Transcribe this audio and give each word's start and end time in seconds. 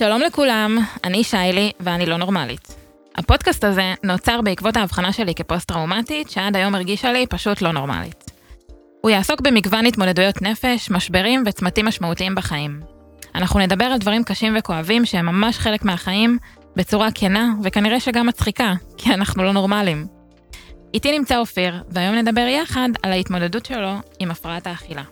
שלום 0.00 0.20
לכולם, 0.20 0.78
אני 1.04 1.24
שיילי 1.24 1.72
ואני 1.80 2.06
לא 2.06 2.16
נורמלית. 2.16 2.74
הפודקאסט 3.16 3.64
הזה 3.64 3.94
נוצר 4.04 4.40
בעקבות 4.40 4.76
ההבחנה 4.76 5.12
שלי 5.12 5.34
כפוסט-טראומטית, 5.34 6.30
שעד 6.30 6.56
היום 6.56 6.74
הרגישה 6.74 7.12
לי 7.12 7.26
פשוט 7.26 7.62
לא 7.62 7.72
נורמלית. 7.72 8.30
הוא 9.00 9.10
יעסוק 9.10 9.40
במגוון 9.40 9.86
התמודדויות 9.86 10.42
נפש, 10.42 10.90
משברים 10.90 11.42
וצמתים 11.46 11.86
משמעותיים 11.86 12.34
בחיים. 12.34 12.80
אנחנו 13.34 13.60
נדבר 13.60 13.84
על 13.84 13.98
דברים 13.98 14.24
קשים 14.24 14.56
וכואבים 14.58 15.06
שהם 15.06 15.26
ממש 15.26 15.58
חלק 15.58 15.84
מהחיים, 15.84 16.38
בצורה 16.76 17.08
כנה 17.14 17.48
וכנראה 17.62 18.00
שגם 18.00 18.26
מצחיקה, 18.26 18.72
כי 18.96 19.14
אנחנו 19.14 19.42
לא 19.42 19.52
נורמלים. 19.52 20.06
איתי 20.94 21.18
נמצא 21.18 21.38
אופיר, 21.38 21.82
והיום 21.88 22.14
נדבר 22.14 22.46
יחד 22.46 22.88
על 23.02 23.12
ההתמודדות 23.12 23.66
שלו 23.66 23.92
עם 24.18 24.30
הפרעת 24.30 24.66
האכילה. 24.66 25.02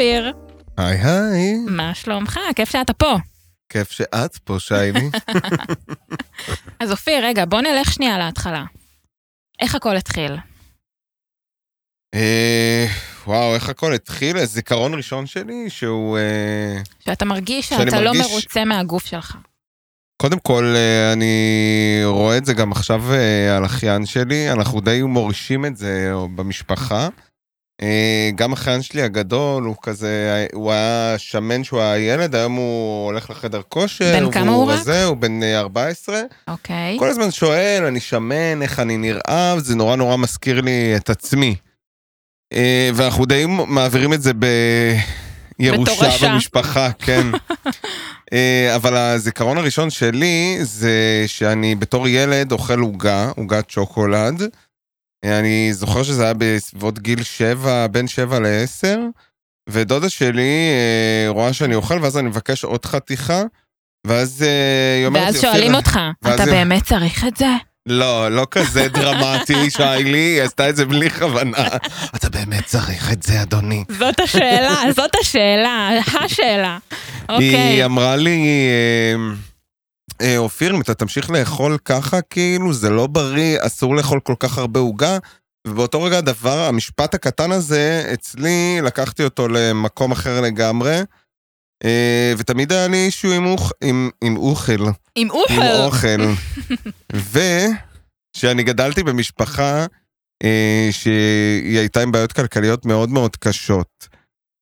אופיר, 0.00 0.32
היי 0.76 0.98
היי, 0.98 1.54
מה 1.68 1.94
שלומך? 1.94 2.38
כיף 2.56 2.70
שאתה 2.70 2.92
פה. 2.92 3.16
כיף 3.72 3.90
שאת 3.90 4.36
פה 4.36 4.56
שיילי. 4.58 5.10
אז 6.80 6.90
אופיר, 6.90 7.24
רגע, 7.26 7.44
בוא 7.44 7.60
נלך 7.60 7.92
שנייה 7.92 8.18
להתחלה. 8.18 8.64
איך 9.60 9.74
הכל 9.74 9.96
התחיל? 9.96 10.36
אה, 12.14 12.86
וואו, 13.26 13.54
איך 13.54 13.68
הכל 13.68 13.94
התחיל? 13.94 14.36
הזיכרון 14.36 14.94
ראשון 14.94 15.26
שלי 15.26 15.70
שהוא... 15.70 16.18
אה, 16.18 16.82
שאתה 17.00 17.24
מרגיש 17.24 17.68
שאתה 17.68 18.00
לא 18.00 18.12
מרגיש- 18.12 18.30
מרוצה 18.30 18.64
מהגוף 18.64 19.06
שלך. 19.06 19.36
קודם 20.22 20.38
כל, 20.38 20.72
אה, 20.76 21.12
אני 21.12 22.00
רואה 22.04 22.36
את 22.38 22.44
זה 22.44 22.54
גם 22.54 22.72
עכשיו 22.72 23.12
אה, 23.12 23.56
על 23.56 23.64
אחיין 23.64 24.06
שלי, 24.06 24.52
אנחנו 24.52 24.80
די 24.80 25.02
מורישים 25.02 25.66
את 25.66 25.76
זה 25.76 26.10
במשפחה. 26.36 27.08
אה, 27.82 28.30
גם 28.34 28.52
אחיין 28.52 28.82
שלי 28.82 29.02
הגדול, 29.02 29.64
הוא 29.64 29.76
כזה, 29.82 30.46
הוא 30.52 30.72
היה 30.72 31.14
שמן 31.18 31.64
שהוא 31.64 31.80
היה 31.80 32.12
ילד, 32.12 32.34
היום 32.34 32.54
הוא 32.54 33.06
הולך 33.06 33.30
לחדר 33.30 33.60
כושר. 33.68 34.20
בן 34.20 34.30
כמה 34.30 34.52
הוא 34.52 34.64
רק? 34.64 34.78
רזה, 34.78 35.04
הוא 35.04 35.16
בן 35.16 35.42
אה, 35.42 35.58
14. 35.60 36.20
אוקיי. 36.48 36.96
כל 36.98 37.08
הזמן 37.08 37.30
שואל, 37.30 37.84
אני 37.86 38.00
שמן, 38.00 38.62
איך 38.62 38.80
אני 38.80 38.96
נראה, 38.96 39.54
זה 39.58 39.76
נורא 39.76 39.96
נורא 39.96 40.16
מזכיר 40.16 40.60
לי 40.60 40.96
את 40.96 41.10
עצמי. 41.10 41.56
אה, 42.52 42.90
ואנחנו 42.94 43.26
די 43.26 43.46
מעבירים 43.46 44.12
את 44.12 44.22
זה 44.22 44.32
בירושה 44.34 45.92
בתורשה. 45.92 46.32
במשפחה, 46.32 46.92
כן. 46.98 47.26
אה, 48.32 48.72
אבל 48.76 48.96
הזיכרון 48.96 49.58
הראשון 49.58 49.90
שלי 49.90 50.58
זה 50.60 51.24
שאני 51.26 51.74
בתור 51.74 52.08
ילד 52.08 52.52
אוכל 52.52 52.78
עוגה, 52.78 53.30
עוגת 53.36 53.70
שוקולד. 53.70 54.42
אני 55.24 55.72
זוכר 55.72 56.02
שזה 56.02 56.24
היה 56.24 56.34
בסביבות 56.38 56.98
גיל 56.98 57.22
שבע, 57.22 57.86
בין 57.86 58.08
שבע 58.08 58.40
לעשר, 58.40 58.98
ודודה 59.68 60.08
שלי 60.08 60.70
אה, 60.72 61.28
רואה 61.28 61.52
שאני 61.52 61.74
אוכל, 61.74 61.98
ואז 62.02 62.18
אני 62.18 62.28
מבקש 62.28 62.64
עוד 62.64 62.84
חתיכה, 62.84 63.42
ואז 64.06 64.42
אה, 64.42 64.96
היא 64.98 65.06
אומרת 65.06 65.22
ואז 65.24 65.36
"אופיר, 65.36 65.52
שואלים 65.52 65.74
אותך, 65.74 66.00
אתה 66.34 66.44
באמת 66.44 66.84
צריך 66.84 67.24
את 67.24 67.36
זה? 67.36 67.46
לא, 67.86 68.28
לא 68.28 68.46
כזה 68.50 68.88
דרמטי, 68.88 69.70
שיילי, 69.76 70.18
היא 70.18 70.42
עשתה 70.42 70.68
את 70.68 70.76
זה 70.76 70.84
בלי 70.86 71.10
כוונה. 71.10 71.66
אתה 72.16 72.28
באמת 72.30 72.64
צריך 72.66 73.12
את 73.12 73.22
זה, 73.22 73.42
אדוני. 73.42 73.84
זאת 73.98 74.20
השאלה, 74.20 74.74
זאת 74.96 75.10
השאלה, 75.20 75.90
השאלה. 76.24 76.78
אוקיי. 77.28 77.56
היא 77.56 77.84
אמרה 77.84 78.16
לי, 78.16 78.44
אה, 78.70 79.34
אופיר, 80.38 80.74
אם 80.76 80.80
אתה 80.80 80.94
תמשיך 80.94 81.30
לאכול 81.30 81.78
ככה, 81.84 82.20
כאילו, 82.22 82.72
זה 82.72 82.90
לא 82.90 83.06
בריא, 83.06 83.58
אסור 83.60 83.96
לאכול 83.96 84.20
כל 84.20 84.34
כך 84.38 84.58
הרבה 84.58 84.80
עוגה. 84.80 85.18
ובאותו 85.66 86.02
רגע 86.02 86.18
הדבר, 86.18 86.58
המשפט 86.68 87.14
הקטן 87.14 87.52
הזה, 87.52 88.10
אצלי, 88.14 88.78
לקחתי 88.82 89.24
אותו 89.24 89.48
למקום 89.48 90.12
אחר 90.12 90.40
לגמרי. 90.40 91.00
אה, 91.84 92.32
ותמיד 92.38 92.72
היה 92.72 92.88
לי 92.88 92.96
אישו 93.06 93.32
עם 93.32 93.54
אוכ- 93.56 93.72
עם- 93.84 94.10
עם 94.24 94.36
אוכל. 94.36 94.72
עם 94.84 94.92
עם 95.14 95.30
אוכל. 95.30 95.62
אוכל. 95.86 96.32
ושאני 98.36 98.62
גדלתי 98.62 99.02
במשפחה 99.02 99.86
אה, 100.44 100.88
שהיא 100.90 101.78
הייתה 101.78 102.02
עם 102.02 102.12
בעיות 102.12 102.32
כלכליות 102.32 102.86
מאוד 102.86 103.08
מאוד 103.10 103.36
קשות. 103.36 104.08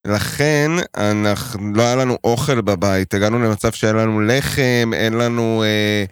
לכן 0.09 0.71
אנחנו, 0.97 1.75
לא 1.75 1.83
היה 1.83 1.97
לנו 1.97 2.19
אוכל 2.25 2.61
בבית, 2.61 3.15
הגענו 3.15 3.39
למצב 3.39 3.73
שאין 3.73 3.97
לנו 3.97 4.21
לחם, 4.21 4.91
אין 4.95 5.13
לנו, 5.13 5.63
אה, 5.63 6.05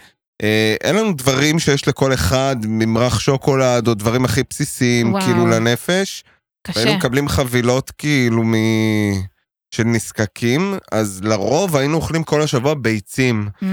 אה, 0.43 0.75
אין 0.85 0.97
לנו 0.97 1.13
דברים 1.13 1.59
שיש 1.59 1.89
לכל 1.89 2.15
אחד, 2.15 2.57
ממרח 2.69 3.21
שוקולד 3.21 3.89
או 3.89 3.95
דברים 3.95 4.25
הכי 4.25 4.43
בסיסיים, 4.51 5.13
וואו. 5.13 5.25
כאילו 5.25 5.47
לנפש. 5.47 6.25
קשה. 6.67 6.81
והיינו 6.81 6.99
מקבלים 6.99 7.29
חבילות 7.29 7.91
כאילו 7.99 8.43
מ... 8.45 8.55
של 9.71 9.85
נזקקים, 9.85 10.75
אז 10.93 11.21
לרוב 11.25 11.77
היינו 11.77 11.97
אוכלים 11.97 12.23
כל 12.23 12.43
השבוע 12.43 12.75
ביצים. 12.75 13.49
Mm, 13.63 13.65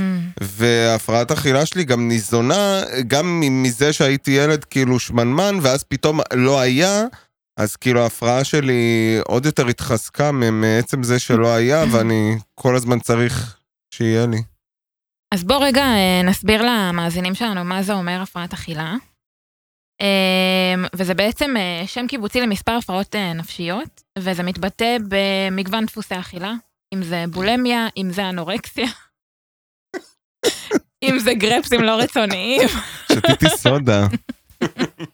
והפרעת 0.41 1.31
אכילה 1.31 1.65
שלי 1.65 1.83
גם 1.83 2.07
ניזונה, 2.07 2.81
גם 3.07 3.39
מזה 3.63 3.93
שהייתי 3.93 4.31
ילד 4.31 4.63
כאילו 4.63 4.99
שמנמן, 4.99 5.57
ואז 5.61 5.83
פתאום 5.83 6.19
לא 6.33 6.59
היה, 6.59 7.03
אז 7.59 7.75
כאילו 7.75 8.01
ההפרעה 8.03 8.43
שלי 8.43 9.17
עוד 9.27 9.45
יותר 9.45 9.67
התחזקה 9.67 10.31
מעצם 10.31 11.03
זה 11.03 11.19
שלא 11.19 11.53
היה, 11.55 11.83
ואני 11.91 12.35
כל 12.55 12.75
הזמן 12.75 12.99
צריך 12.99 13.57
שיהיה 13.93 14.25
לי. 14.25 14.43
אז 15.33 15.43
בוא 15.43 15.65
רגע 15.65 15.81
אה, 15.81 16.21
נסביר 16.23 16.61
למאזינים 16.61 17.35
שלנו 17.35 17.63
מה 17.63 17.83
זה 17.83 17.93
אומר 17.93 18.21
הפרעת 18.21 18.53
אכילה. 18.53 18.95
אה, 20.01 20.87
וזה 20.95 21.13
בעצם 21.13 21.57
אה, 21.57 21.83
שם 21.87 22.07
קיבוצי 22.07 22.41
למספר 22.41 22.71
הפרעות 22.71 23.15
אה, 23.15 23.33
נפשיות, 23.33 24.01
וזה 24.19 24.43
מתבטא 24.43 24.97
במגוון 25.07 25.85
דפוסי 25.85 26.19
אכילה, 26.19 26.53
אם 26.93 27.03
זה 27.03 27.25
בולמיה, 27.29 27.87
אם 27.97 28.09
זה 28.11 28.29
אנורקסיה, 28.29 28.87
אם 31.03 31.19
זה 31.19 31.33
גרפסים 31.33 31.81
לא 31.81 31.91
רצוניים. 31.91 32.67
שתיתי 33.11 33.49
סודה. 33.57 34.07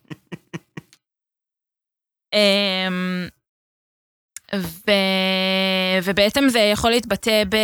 אמ, 2.33 3.27
ו... 4.55 4.91
ובעצם 6.03 6.49
זה 6.49 6.59
יכול 6.59 6.91
להתבטא 6.91 7.43
ב... 7.49 7.55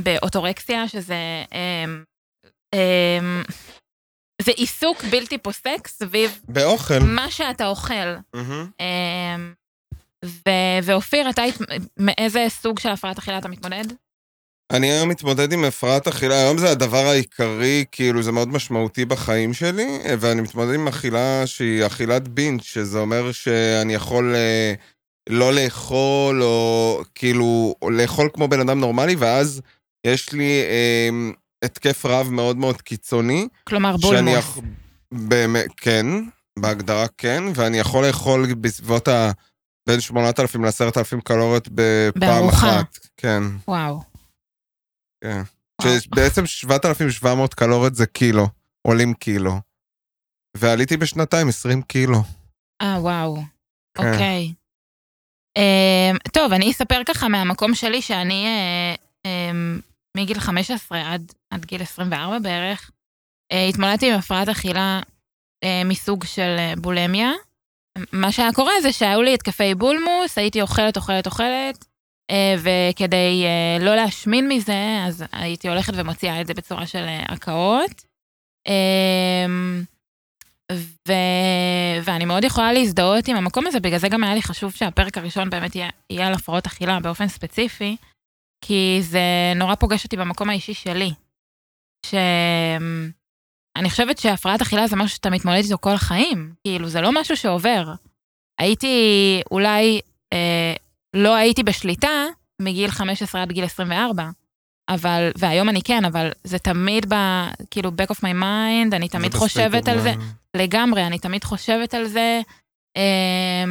באוטורקסיה, 0.00 0.88
שזה... 0.88 1.44
אמ, 1.52 2.04
אמ, 2.74 3.42
זה 4.42 4.52
עיסוק 4.52 5.04
בלתי 5.10 5.38
פוסק 5.38 5.86
סביב 5.86 6.40
באוכל. 6.48 6.98
מה 6.98 7.30
שאתה 7.30 7.66
אוכל. 7.66 8.14
אמ, 8.34 9.54
ו... 10.24 10.50
ואופיר, 10.82 11.30
אתה 11.30 11.42
מאיזה 11.98 12.46
סוג 12.48 12.78
של 12.78 12.88
הפרעת 12.88 13.18
אכילה 13.18 13.38
אתה 13.38 13.48
מתמודד? 13.48 13.84
אני 14.70 14.90
היום 14.92 15.08
מתמודד 15.08 15.52
עם 15.52 15.64
הפרעת 15.64 16.08
אכילה, 16.08 16.34
היום 16.42 16.58
זה 16.58 16.70
הדבר 16.70 17.06
העיקרי, 17.06 17.84
כאילו 17.92 18.22
זה 18.22 18.32
מאוד 18.32 18.48
משמעותי 18.48 19.04
בחיים 19.04 19.54
שלי, 19.54 19.86
ואני 20.20 20.40
מתמודד 20.40 20.74
עם 20.74 20.88
אכילה 20.88 21.42
שהיא 21.46 21.86
אכילת 21.86 22.28
בינץ', 22.28 22.62
שזה 22.62 22.98
אומר 22.98 23.32
שאני 23.32 23.94
יכול 23.94 24.34
אה, 24.34 24.72
לא 25.28 25.52
לאכול, 25.54 26.42
או 26.42 27.00
כאילו, 27.14 27.74
לאכול 27.90 28.28
כמו 28.34 28.48
בן 28.48 28.60
אדם 28.60 28.80
נורמלי, 28.80 29.14
ואז 29.14 29.60
יש 30.06 30.32
לי 30.32 30.62
אה, 30.62 31.08
התקף 31.64 32.06
רב 32.06 32.30
מאוד 32.30 32.56
מאוד 32.56 32.82
קיצוני. 32.82 33.48
כלומר 33.64 33.96
בולמוס. 33.96 34.38
יכ- 34.38 34.58
באמת, 35.12 35.66
כן, 35.76 36.06
בהגדרה 36.58 37.06
כן, 37.18 37.44
ואני 37.54 37.78
יכול 37.78 38.06
לאכול 38.06 38.54
בסביבות 38.54 39.08
ה... 39.08 39.30
בין 39.88 40.00
8,000 40.00 40.64
ל-10,000 40.64 41.20
קלוריות 41.24 41.68
בפעם 41.74 42.20
בארוחה. 42.20 42.70
אחת. 42.80 42.98
כן. 43.16 43.42
וואו. 43.68 44.00
כן. 45.24 45.42
שבעצם 46.00 46.46
7,700 46.46 47.54
קלוריות 47.54 47.94
זה 47.94 48.06
קילו, 48.06 48.48
עולים 48.82 49.14
קילו. 49.14 49.60
ועליתי 50.56 50.96
בשנתיים 50.96 51.48
20 51.48 51.82
קילו. 51.82 52.18
אה, 52.82 52.96
וואו. 53.00 53.42
כן. 53.98 54.12
אוקיי. 54.12 54.52
אמ, 55.56 56.16
טוב, 56.32 56.52
אני 56.52 56.70
אספר 56.70 57.04
ככה 57.06 57.28
מהמקום 57.28 57.74
שלי 57.74 58.02
שאני 58.02 58.46
אה, 58.46 58.94
אמ, 59.24 59.80
מגיל 60.16 60.40
15 60.40 61.12
עד, 61.12 61.32
עד 61.50 61.64
גיל 61.64 61.82
24 61.82 62.38
בערך, 62.38 62.90
אה, 63.52 63.64
התמודדתי 63.64 64.12
עם 64.12 64.18
הפרעת 64.18 64.48
אכילה 64.48 65.00
אה, 65.64 65.82
מסוג 65.84 66.24
של 66.24 66.56
אה, 66.58 66.72
בולמיה. 66.78 67.30
מה 68.12 68.32
שהיה 68.32 68.52
קורה 68.52 68.72
זה 68.82 68.92
שהיו 68.92 69.22
לי 69.22 69.34
התקפי 69.34 69.74
בולמוס, 69.74 70.38
הייתי 70.38 70.62
אוכלת, 70.62 70.96
אוכלת, 70.96 71.26
אוכלת, 71.26 71.84
אה, 71.84 71.88
וכדי 72.58 73.44
אה, 73.44 73.84
לא 73.84 73.96
להשמין 73.96 74.48
מזה, 74.48 75.04
אז 75.06 75.24
הייתי 75.32 75.68
הולכת 75.68 75.92
ומוציאה 75.96 76.40
את 76.40 76.46
זה 76.46 76.54
בצורה 76.54 76.86
של 76.86 77.04
אה, 77.04 77.24
הקאות. 77.28 78.04
אמ, 78.66 79.82
ו... 80.72 81.12
ואני 82.04 82.24
מאוד 82.24 82.44
יכולה 82.44 82.72
להזדהות 82.72 83.28
עם 83.28 83.36
המקום 83.36 83.66
הזה, 83.66 83.80
בגלל 83.80 83.98
זה 83.98 84.08
גם 84.08 84.24
היה 84.24 84.34
לי 84.34 84.42
חשוב 84.42 84.72
שהפרק 84.72 85.18
הראשון 85.18 85.50
באמת 85.50 85.76
יהיה, 85.76 85.90
יהיה 86.10 86.26
על 86.26 86.34
הפרעות 86.34 86.66
אכילה 86.66 87.00
באופן 87.00 87.28
ספציפי, 87.28 87.96
כי 88.64 88.98
זה 89.00 89.52
נורא 89.56 89.74
פוגש 89.74 90.04
אותי 90.04 90.16
במקום 90.16 90.50
האישי 90.50 90.74
שלי. 90.74 91.10
אני 93.76 93.90
חושבת 93.90 94.18
שהפרעת 94.18 94.60
אכילה 94.60 94.86
זה 94.86 94.96
משהו 94.96 95.16
שאתה 95.16 95.30
מתמודד 95.30 95.62
איתו 95.64 95.78
כל 95.80 95.90
החיים. 95.90 96.52
כאילו, 96.64 96.88
זה 96.88 97.00
לא 97.00 97.20
משהו 97.20 97.36
שעובר. 97.36 97.92
הייתי, 98.60 98.96
אולי, 99.50 100.00
אה, 100.32 100.74
לא 101.14 101.34
הייתי 101.34 101.62
בשליטה 101.62 102.24
מגיל 102.62 102.90
15 102.90 103.42
עד 103.42 103.52
גיל 103.52 103.64
24. 103.64 104.30
אבל, 104.88 105.30
והיום 105.36 105.68
אני 105.68 105.82
כן, 105.82 106.04
אבל 106.04 106.30
זה 106.44 106.58
תמיד 106.58 107.14
ב... 107.14 107.16
כאילו, 107.70 107.90
back 107.90 108.12
of 108.14 108.18
my 108.18 108.42
mind, 108.42 108.96
אני 108.96 109.08
תמיד 109.08 109.34
חושבת 109.34 109.88
על 109.88 110.00
זה. 110.00 110.12
לגמרי, 110.56 111.06
אני 111.06 111.18
תמיד 111.18 111.44
חושבת 111.44 111.94
על 111.94 112.06
זה. 112.06 112.40
אה, 112.96 113.64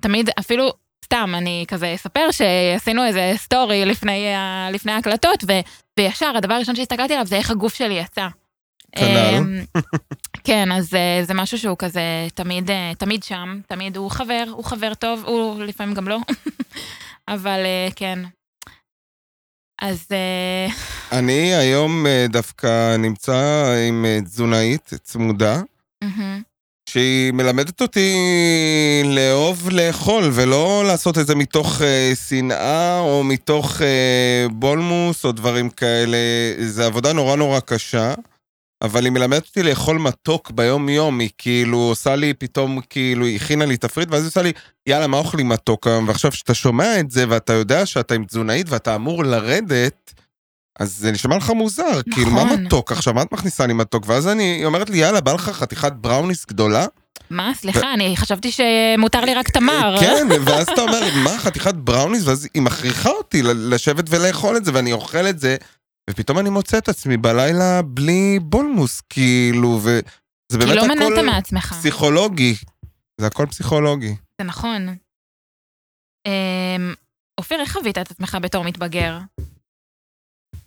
תמיד, 0.00 0.30
אפילו, 0.38 0.72
סתם, 1.04 1.34
אני 1.34 1.64
כזה 1.68 1.94
אספר 1.94 2.30
שעשינו 2.30 3.04
איזה 3.04 3.32
סטורי 3.36 3.84
לפני, 3.84 4.26
לפני 4.72 4.92
ההקלטות, 4.92 5.44
ו, 5.48 5.52
וישר, 5.98 6.32
הדבר 6.36 6.54
הראשון 6.54 6.76
שהסתכלתי 6.76 7.12
עליו 7.12 7.26
זה 7.26 7.36
איך 7.36 7.50
הגוף 7.50 7.74
שלי 7.74 7.94
יצא. 7.94 8.26
כנ"ל. 8.96 9.80
כן, 10.46 10.72
אז 10.72 10.94
אה, 10.94 11.20
זה 11.24 11.34
משהו 11.34 11.58
שהוא 11.58 11.76
כזה 11.78 12.00
תמיד, 12.34 12.70
אה, 12.70 12.92
תמיד 12.98 13.22
שם, 13.22 13.60
תמיד 13.68 13.96
הוא 13.96 14.10
חבר, 14.10 14.44
הוא 14.50 14.64
חבר 14.64 14.94
טוב, 14.94 15.24
הוא 15.26 15.62
לפעמים 15.64 15.94
גם 15.94 16.08
לא, 16.08 16.18
אבל 17.34 17.60
אה, 17.64 17.88
כן. 17.96 18.18
אז 19.82 20.06
אני 21.18 21.54
היום 21.54 22.06
דווקא 22.28 22.96
נמצא 22.96 23.66
עם 23.88 24.06
תזונאית 24.24 24.90
צמודה, 25.02 25.62
שהיא 26.88 27.32
מלמדת 27.32 27.80
אותי 27.80 28.14
לאהוב 29.04 29.68
לאכול, 29.70 30.30
ולא 30.32 30.84
לעשות 30.86 31.18
את 31.18 31.26
זה 31.26 31.34
מתוך 31.34 31.82
אה, 31.82 32.12
שנאה 32.28 32.98
או 32.98 33.24
מתוך 33.24 33.80
בולמוס 34.50 35.24
או 35.24 35.32
דברים 35.32 35.70
כאלה. 35.70 36.18
זו 36.66 36.82
עבודה 36.82 37.12
נורא 37.12 37.36
נורא 37.36 37.60
קשה, 37.60 38.14
אבל 38.82 39.04
היא 39.04 39.12
מלמדת 39.12 39.46
אותי 39.46 39.62
לאכול 39.62 39.98
מתוק 39.98 40.50
ביום-יום. 40.50 41.20
היא 41.20 41.30
כאילו 41.38 41.78
עושה 41.78 42.16
לי 42.16 42.34
פתאום, 42.34 42.80
כאילו, 42.90 43.24
היא 43.24 43.36
הכינה 43.36 43.66
לי 43.66 43.76
תפריט, 43.76 44.08
ואז 44.10 44.22
היא 44.22 44.28
עושה 44.28 44.42
לי, 44.42 44.52
יאללה, 44.86 45.06
מה 45.06 45.16
אוכלים 45.16 45.48
מתוק 45.48 45.86
היום? 45.86 46.08
ועכשיו, 46.08 46.30
כשאתה 46.30 46.54
שומע 46.54 47.00
את 47.00 47.10
זה, 47.10 47.24
ואתה 47.28 47.52
יודע 47.52 47.86
שאתה 47.86 48.14
עם 48.14 48.24
תזונאית 48.24 48.66
ואתה 48.70 48.94
אמור 48.94 49.24
לרדת, 49.24 50.14
אז 50.80 50.96
זה 50.98 51.12
נשמע 51.12 51.36
לך 51.36 51.50
מוזר, 51.50 52.00
כאילו, 52.10 52.30
מה 52.30 52.44
נכון. 52.44 52.64
מתוק 52.64 52.92
עכשיו? 52.92 53.14
מה 53.14 53.22
את 53.22 53.32
מכניסה 53.32 53.66
לי 53.66 53.72
מתוק? 53.72 54.04
ואז 54.06 54.28
אני, 54.28 54.42
היא 54.42 54.66
אומרת 54.66 54.90
לי, 54.90 54.98
יאללה, 54.98 55.20
בא 55.20 55.32
לך 55.32 55.50
חתיכת 55.50 55.92
בראוניס 55.92 56.46
גדולה? 56.46 56.86
מה, 57.30 57.52
סליחה, 57.54 57.94
אני 57.94 58.16
חשבתי 58.16 58.50
שמותר 58.52 59.20
לי 59.20 59.34
רק 59.34 59.48
תמר. 59.48 59.96
כן, 60.00 60.26
ואז 60.44 60.68
אתה 60.68 60.82
אומר, 60.82 61.00
מה, 61.14 61.38
חתיכת 61.38 61.74
בראוניס? 61.74 62.24
ואז 62.26 62.48
היא 62.54 62.62
מכריחה 62.62 63.10
אותי 63.10 63.42
לשבת 63.42 64.04
ולאכול 64.08 64.56
את 64.56 64.64
זה, 64.64 64.70
ואני 64.74 64.92
אוכל 64.92 65.26
את 65.26 65.38
זה, 65.38 65.56
ופתאום 66.10 66.38
אני 66.38 66.50
מוצא 66.50 66.78
את 66.78 66.88
עצמי 66.88 67.16
בלילה 67.16 67.82
בלי 67.82 68.38
בולמוס, 68.42 69.00
כאילו, 69.00 69.80
וזה 69.82 70.00
כי 70.50 70.56
באמת 70.58 70.76
לא 70.76 70.84
הכל 70.84 70.94
מנעת 70.94 71.24
מעצמך, 71.24 71.72
פסיכולוגי. 71.72 72.54
זה 73.20 73.26
הכל 73.26 73.46
פסיכולוגי. 73.46 74.16
זה 74.40 74.46
נכון. 74.46 74.88
אמ, 76.26 76.94
אופיר, 77.38 77.60
איך 77.60 77.72
חווית 77.72 77.98
את 77.98 78.10
עצמך 78.10 78.38
בתור 78.42 78.64
מתבגר? 78.64 79.18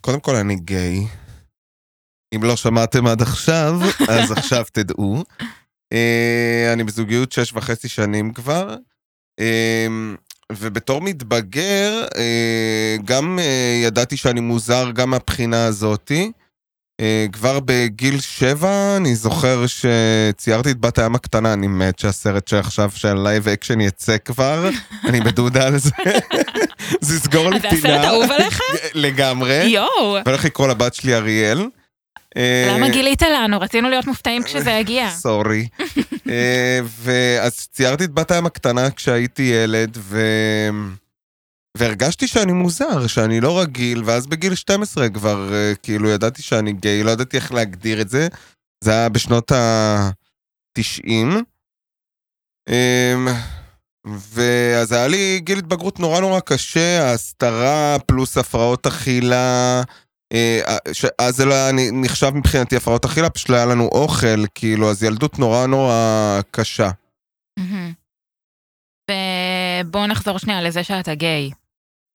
קודם 0.00 0.20
כל, 0.20 0.36
אני 0.36 0.56
גיי. 0.56 1.06
אם 2.34 2.42
לא 2.42 2.56
שמעתם 2.56 3.06
עד 3.06 3.22
עכשיו, 3.22 3.74
אז 4.12 4.32
עכשיו 4.32 4.64
תדעו. 4.72 5.24
אה, 5.92 6.70
אני 6.72 6.84
בזוגיות 6.84 7.32
שש 7.32 7.52
וחצי 7.52 7.88
שנים 7.88 8.32
כבר, 8.32 8.76
אה, 9.40 9.86
ובתור 10.50 11.00
מתבגר, 11.00 12.04
אה, 12.16 12.96
גם 13.04 13.38
אה, 13.38 13.80
ידעתי 13.84 14.16
שאני 14.16 14.40
מוזר 14.40 14.90
גם 14.90 15.10
מהבחינה 15.10 15.64
הזאתי. 15.64 16.32
אה, 17.00 17.26
כבר 17.32 17.60
בגיל 17.64 18.20
שבע, 18.20 18.96
אני 18.96 19.14
זוכר 19.14 19.64
שציירתי 19.66 20.70
את 20.70 20.80
בת 20.80 20.98
הים 20.98 21.14
הקטנה, 21.14 21.52
אני 21.52 21.66
מת 21.66 21.98
שהסרט 21.98 22.48
שעכשיו 22.48 22.90
של 22.94 23.14
live 23.14 23.48
action 23.48 23.80
יצא 23.80 24.16
כבר, 24.24 24.70
אני 25.08 25.20
בדודה 25.20 25.66
על 25.66 25.78
זה. 25.78 25.90
זה 27.00 27.16
יסגור 27.16 27.50
לי 27.50 27.56
אז 27.56 27.62
זה 27.62 27.68
פינה. 27.68 27.94
הסרט 27.94 28.04
אהוב 28.04 28.30
עליך? 28.30 28.60
לגמרי. 28.94 29.64
יואו, 29.64 30.12
ואני 30.12 30.22
הולך 30.26 30.44
לקרוא 30.44 30.68
לבת 30.68 30.94
שלי 30.94 31.14
אריאל. 31.14 31.66
אה, 32.36 32.74
למה 32.76 32.88
גילית 32.88 33.22
לנו? 33.22 33.60
רצינו 33.60 33.88
להיות 33.88 34.06
מופתעים 34.06 34.42
כשזה 34.42 34.70
יגיע. 34.70 35.10
סורי. 35.22 35.68
אה, 36.28 36.80
ואז 36.84 37.68
ציירתי 37.72 38.04
את 38.04 38.10
בת 38.10 38.30
הים 38.30 38.46
הקטנה 38.46 38.90
כשהייתי 38.90 39.42
ילד, 39.42 39.96
ו... 39.96 40.20
והרגשתי 41.76 42.26
שאני 42.26 42.52
מוזר, 42.52 43.06
שאני 43.06 43.40
לא 43.40 43.60
רגיל, 43.60 44.02
ואז 44.04 44.26
בגיל 44.26 44.54
12 44.54 45.08
כבר, 45.08 45.54
אה, 45.54 45.72
כאילו, 45.82 46.08
ידעתי 46.08 46.42
שאני 46.42 46.72
גיי, 46.72 47.02
לא 47.02 47.10
ידעתי 47.10 47.36
איך 47.36 47.52
להגדיר 47.52 48.00
את 48.00 48.08
זה. 48.08 48.28
זה 48.84 48.90
היה 48.90 49.08
בשנות 49.08 49.52
ה-90. 49.52 51.42
ואז 54.06 54.92
היה 54.92 55.08
לי 55.08 55.40
גיל 55.40 55.58
התבגרות 55.58 56.00
נורא 56.00 56.20
נורא 56.20 56.40
קשה, 56.40 57.02
ההסתרה 57.02 57.96
פלוס 58.06 58.38
הפרעות 58.38 58.86
אכילה. 58.86 59.82
אה, 60.32 60.60
ש- 60.92 61.04
אז 61.18 61.36
זה 61.36 61.44
לא 61.44 61.54
היה 61.54 61.70
נחשב 61.92 62.30
מבחינתי 62.34 62.76
הפרעות 62.76 63.04
אכילה, 63.04 63.30
פשוט 63.30 63.48
לא 63.48 63.56
היה 63.56 63.66
לנו 63.66 63.84
אוכל, 63.84 64.46
כאילו, 64.54 64.90
אז 64.90 65.02
ילדות 65.02 65.38
נורא 65.38 65.66
נורא 65.66 65.94
קשה. 66.50 66.90
ובואו 69.10 70.06
נחזור 70.06 70.38
שנייה 70.38 70.62
לזה 70.62 70.84
שאתה 70.84 71.14
גיי, 71.14 71.50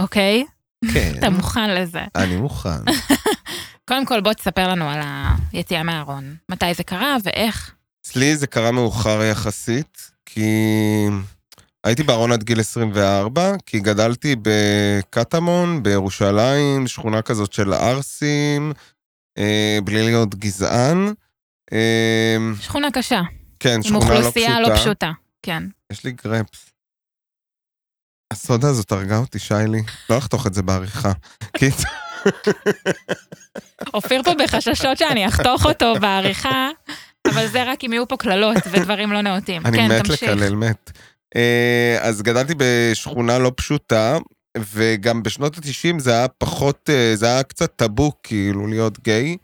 אוקיי? 0.01 0.45
כן, 0.93 1.13
אתה 1.19 1.29
מוכן 1.29 1.69
לזה. 1.75 2.01
אני 2.15 2.35
מוכן. 2.37 2.69
קודם 3.87 4.05
כל 4.05 4.21
בוא 4.21 4.33
תספר 4.33 4.67
לנו 4.67 4.89
על 4.89 4.99
היציאה 5.53 5.83
מהארון. 5.83 6.35
מתי 6.51 6.73
זה 6.73 6.83
קרה 6.83 7.17
ואיך. 7.23 7.71
אצלי 8.01 8.37
זה 8.37 8.47
קרה 8.47 8.71
מאוחר 8.71 9.23
יחסית, 9.23 10.11
כי 10.25 10.49
הייתי 11.85 12.03
בארון 12.03 12.31
עד 12.31 12.43
גיל 12.43 12.59
24, 12.59 13.53
כי 13.65 13.79
גדלתי 13.79 14.35
בקטמון, 14.41 15.83
בירושלים, 15.83 16.87
שכונה 16.87 17.21
כזאת 17.21 17.53
של 17.53 17.73
ערסים, 17.73 18.73
אה, 19.37 19.77
בלי 19.83 20.03
להיות 20.03 20.35
גזען. 20.35 21.13
אה, 21.73 22.37
שכונה 22.61 22.91
קשה, 22.91 23.21
כן, 23.59 23.75
עם 23.75 23.83
שכונה 23.83 24.13
לא 24.13 24.17
אוכלוסייה 24.17 24.59
לא 24.59 24.65
פשוטה. 24.65 24.79
פשוטה. 24.79 25.11
כן. 25.41 25.63
יש 25.91 26.03
לי 26.03 26.11
גרפס. 26.11 26.71
הסודה 28.33 28.67
הזאת 28.69 28.91
הרגה 28.91 29.17
אותי, 29.17 29.39
שיילי. 29.39 29.81
לא 30.09 30.17
אחתוך 30.17 30.47
את 30.47 30.53
זה 30.53 30.61
בעריכה. 30.61 31.11
קיצור, 31.57 31.91
אופיר 33.93 34.23
פה 34.23 34.31
בחששות 34.43 34.97
שאני 34.97 35.27
אחתוך 35.27 35.65
אותו 35.65 35.93
בעריכה, 36.01 36.69
אבל 37.27 37.47
זה 37.47 37.63
רק 37.63 37.83
אם 37.83 37.93
יהיו 37.93 38.07
פה 38.07 38.17
קללות 38.17 38.57
ודברים 38.71 39.11
לא 39.11 39.21
נאותים. 39.21 39.65
אני 39.65 39.77
כן, 39.77 39.91
מת 39.91 40.05
תמשיך. 40.05 40.23
לקלל, 40.23 40.55
מת. 40.55 40.91
אה, 41.35 41.97
אז 42.01 42.21
גדלתי 42.21 42.53
בשכונה 42.57 43.39
לא 43.39 43.51
פשוטה, 43.55 44.17
וגם 44.57 45.23
בשנות 45.23 45.57
ה-90 45.57 45.99
זה 45.99 46.11
היה 46.11 46.27
פחות, 46.27 46.89
אה, 46.89 47.15
זה 47.15 47.25
היה 47.25 47.43
קצת 47.43 47.71
טאבו 47.75 48.11
כאילו 48.23 48.67
להיות 48.67 48.99
גיי. 48.99 49.37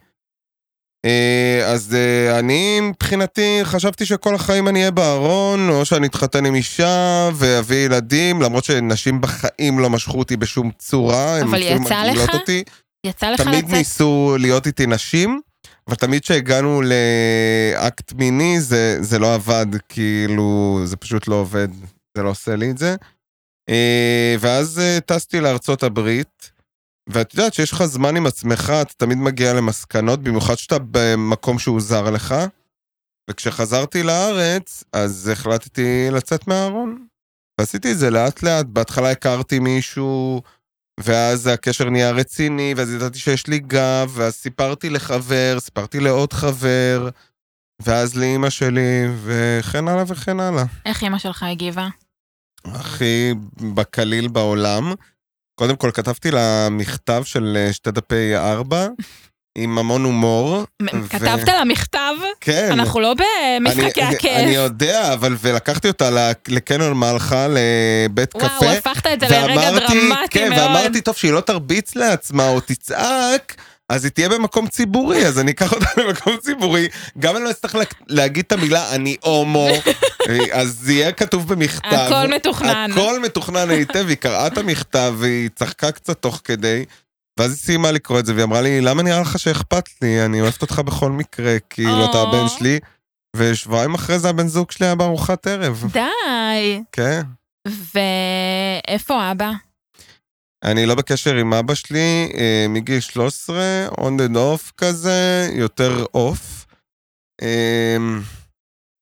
אה, 1.04 1.62
אז 1.66 1.96
אני 2.38 2.80
מבחינתי 2.80 3.60
חשבתי 3.62 4.06
שכל 4.06 4.34
החיים 4.34 4.68
אני 4.68 4.78
אהיה 4.78 4.90
בארון, 4.90 5.68
או 5.68 5.84
שאני 5.84 6.06
אתחתן 6.06 6.46
עם 6.46 6.54
אישה 6.54 7.30
ואביא 7.34 7.86
ילדים, 7.86 8.42
למרות 8.42 8.64
שנשים 8.64 9.20
בחיים 9.20 9.78
לא 9.78 9.90
משכו 9.90 10.18
אותי 10.18 10.36
בשום 10.36 10.70
צורה, 10.78 11.40
אבל 11.40 11.62
יצא 11.62 12.04
לך? 12.04 12.34
אותי. 12.34 12.64
יצא 13.06 13.30
לך 13.30 13.40
תמיד 13.40 13.64
לצאת? 13.64 13.76
ניסו 13.76 14.36
להיות 14.38 14.66
איתי 14.66 14.86
נשים, 14.86 15.40
אבל 15.88 15.96
תמיד 15.96 16.22
כשהגענו 16.22 16.82
לאקט 16.82 18.12
מיני 18.12 18.60
זה, 18.60 18.98
זה 19.00 19.18
לא 19.18 19.34
עבד, 19.34 19.66
כאילו, 19.88 20.80
זה 20.84 20.96
פשוט 20.96 21.28
לא 21.28 21.34
עובד, 21.34 21.68
זה 22.16 22.22
לא 22.22 22.28
עושה 22.28 22.56
לי 22.56 22.70
את 22.70 22.78
זה. 22.78 22.96
אה, 23.68 24.36
ואז 24.40 24.78
אה, 24.78 24.98
טסתי 25.06 25.40
לארצות 25.40 25.82
הברית, 25.82 26.52
ואת 27.08 27.34
יודעת 27.34 27.54
שיש 27.54 27.72
לך 27.72 27.84
זמן 27.84 28.16
עם 28.16 28.26
עצמך, 28.26 28.72
אתה 28.82 28.92
תמיד 28.96 29.18
מגיע 29.18 29.54
למסקנות, 29.54 30.22
במיוחד 30.22 30.54
שאתה 30.54 30.76
במקום 30.90 31.58
שהוא 31.58 31.80
זר 31.80 32.10
לך. 32.10 32.34
וכשחזרתי 33.30 34.02
לארץ, 34.02 34.84
אז 34.92 35.28
החלטתי 35.32 36.08
לצאת 36.10 36.48
מהארון. 36.48 37.06
ועשיתי 37.60 37.92
את 37.92 37.98
זה 37.98 38.10
לאט 38.10 38.42
לאט, 38.42 38.66
בהתחלה 38.66 39.10
הכרתי 39.10 39.58
מישהו, 39.58 40.42
ואז 41.00 41.46
הקשר 41.46 41.90
נהיה 41.90 42.10
רציני, 42.10 42.74
ואז 42.76 42.92
ידעתי 42.92 43.18
שיש 43.18 43.46
לי 43.46 43.58
גב, 43.58 44.12
ואז 44.14 44.34
סיפרתי 44.34 44.90
לחבר, 44.90 45.56
סיפרתי 45.60 46.00
לעוד 46.00 46.32
חבר, 46.32 47.08
ואז 47.82 48.16
לאימא 48.16 48.50
שלי, 48.50 49.06
וכן 49.22 49.88
הלאה 49.88 50.04
וכן 50.06 50.40
הלאה. 50.40 50.64
איך 50.86 51.02
אימא 51.02 51.18
שלך 51.18 51.42
הגיבה? 51.42 51.88
הכי 52.64 53.34
בקליל 53.74 54.28
בעולם. 54.28 54.94
קודם 55.54 55.76
כל 55.76 55.90
כתבתי 55.94 56.30
לה 56.30 56.68
מכתב 56.70 57.22
של 57.24 57.56
אה, 57.56 57.72
שתי 57.72 57.90
דפי 57.90 58.36
ארבע, 58.36 58.88
עם 59.58 59.78
המון 59.78 60.04
הומור. 60.04 60.64
מ- 60.82 60.86
ו- 61.04 61.08
כתבת 61.08 61.48
לה 61.48 61.64
מכתב? 61.64 62.14
כן. 62.40 62.68
אנחנו 62.72 63.00
לא 63.00 63.14
במשחקי 63.60 64.02
הכיף. 64.02 64.30
אני 64.36 64.50
יודע, 64.50 65.12
אבל 65.12 65.36
ולקחתי 65.40 65.88
אותה 65.88 66.10
ל- 66.10 66.18
לקניון 66.48 66.92
מלחה, 66.92 67.46
לבית 67.50 68.32
קפה. 68.32 68.46
וואו, 68.60 68.70
הפכת 68.70 69.06
את 69.06 69.20
זה 69.20 69.26
לרגע 69.28 69.70
דרמטי 69.70 69.98
כן, 70.30 70.48
מאוד. 70.50 70.60
ואמרתי, 70.62 71.00
טוב, 71.00 71.16
שהיא 71.16 71.32
לא 71.32 71.40
תרביץ 71.40 71.96
לעצמה 71.96 72.48
או 72.48 72.60
תצעק, 72.60 73.54
אז 73.88 74.04
היא 74.04 74.12
תהיה 74.12 74.28
במקום 74.28 74.66
ציבורי, 74.66 75.26
אז 75.26 75.38
אני 75.38 75.50
אקח 75.50 75.72
אותה 75.72 75.86
למקום 76.02 76.36
ציבורי. 76.36 76.88
גם 77.18 77.36
אני 77.36 77.44
לא 77.44 77.50
אצטרך 77.50 77.74
לה- 77.74 77.84
להגיד 78.08 78.44
את 78.46 78.52
המילה 78.52 78.94
אני 78.94 79.16
הומו, 79.20 79.68
אז 80.52 80.78
זה 80.82 80.92
יהיה 80.92 81.12
כתוב 81.12 81.48
במכתב. 81.48 81.86
הכל 81.92 82.26
מתוכנן. 82.34 82.90
הכל 82.92 83.20
מתוכנן 83.20 83.70
היטב, 83.70 84.08
היא 84.08 84.16
קראה 84.16 84.46
את 84.46 84.58
המכתב 84.58 85.14
והיא 85.18 85.48
צחקה 85.54 85.90
קצת 85.92 86.22
תוך 86.22 86.40
כדי. 86.44 86.84
ואז 87.38 87.50
היא 87.50 87.58
סיימה 87.58 87.92
לקרוא 87.92 88.18
את 88.20 88.26
זה 88.26 88.34
והיא 88.34 88.44
אמרה 88.44 88.60
לי, 88.60 88.80
למה 88.80 89.02
נראה 89.02 89.20
לך 89.20 89.38
שאכפת 89.38 89.88
לי? 90.02 90.24
אני 90.24 90.40
אוהבת 90.40 90.62
אותך 90.62 90.78
בכל 90.78 91.10
מקרה, 91.10 91.56
כאילו 91.70 92.04
אתה. 92.10 92.22
הבן 92.22 92.48
שלי. 92.48 92.78
ושבועיים 93.36 93.94
אחרי 93.94 94.18
זה 94.18 94.28
הבן 94.28 94.48
זוג 94.48 94.70
שלי 94.70 94.86
היה 94.86 94.94
בארוחת 94.94 95.46
ערב. 95.46 95.84
די. 95.92 96.82
כן. 96.92 97.22
ואיפה 97.68 99.30
אבא? 99.30 99.50
אני 100.64 100.86
לא 100.86 100.94
בקשר 100.94 101.34
עם 101.36 101.54
אבא 101.54 101.74
שלי 101.74 102.32
אה, 102.38 102.66
מגיל 102.68 103.00
13, 103.00 103.88
on 103.90 104.00
and 104.00 104.36
off 104.36 104.72
כזה, 104.76 105.48
יותר 105.52 106.04
off. 106.16 106.66
אה, 107.42 107.96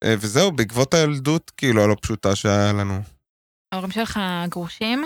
אה, 0.04 0.14
וזהו, 0.18 0.52
בעקבות 0.52 0.94
הילדות, 0.94 1.52
כאילו, 1.56 1.84
הלא 1.84 1.96
פשוטה 2.02 2.36
שהיה 2.36 2.72
לנו. 2.72 3.00
ההורים 3.72 3.90
שלך 3.90 4.20
גרושים? 4.48 5.04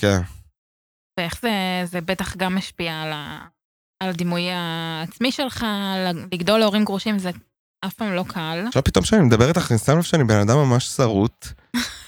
כן. 0.00 0.20
ואיך 1.20 1.40
זה, 1.42 1.50
זה 1.84 2.00
בטח 2.00 2.36
גם 2.36 2.54
משפיע 2.56 3.00
על, 3.02 3.12
ה, 3.12 3.46
על 4.02 4.08
הדימוי 4.08 4.42
העצמי 4.52 5.32
שלך, 5.32 5.62
על- 5.94 6.26
לגדול 6.32 6.60
להורים 6.60 6.84
גרושים 6.84 7.18
זה 7.18 7.30
אף 7.86 7.94
פעם 7.94 8.12
לא 8.12 8.24
קל. 8.28 8.64
עכשיו 8.68 8.84
פתאום 8.84 9.04
כשאני 9.04 9.22
מדבר 9.22 9.48
איתך, 9.48 9.70
אני 9.70 9.78
שם 9.78 9.96
לב 9.96 10.02
שאני 10.02 10.24
בן 10.24 10.40
אדם 10.40 10.56
ממש 10.56 10.86
שרוט. 10.86 11.46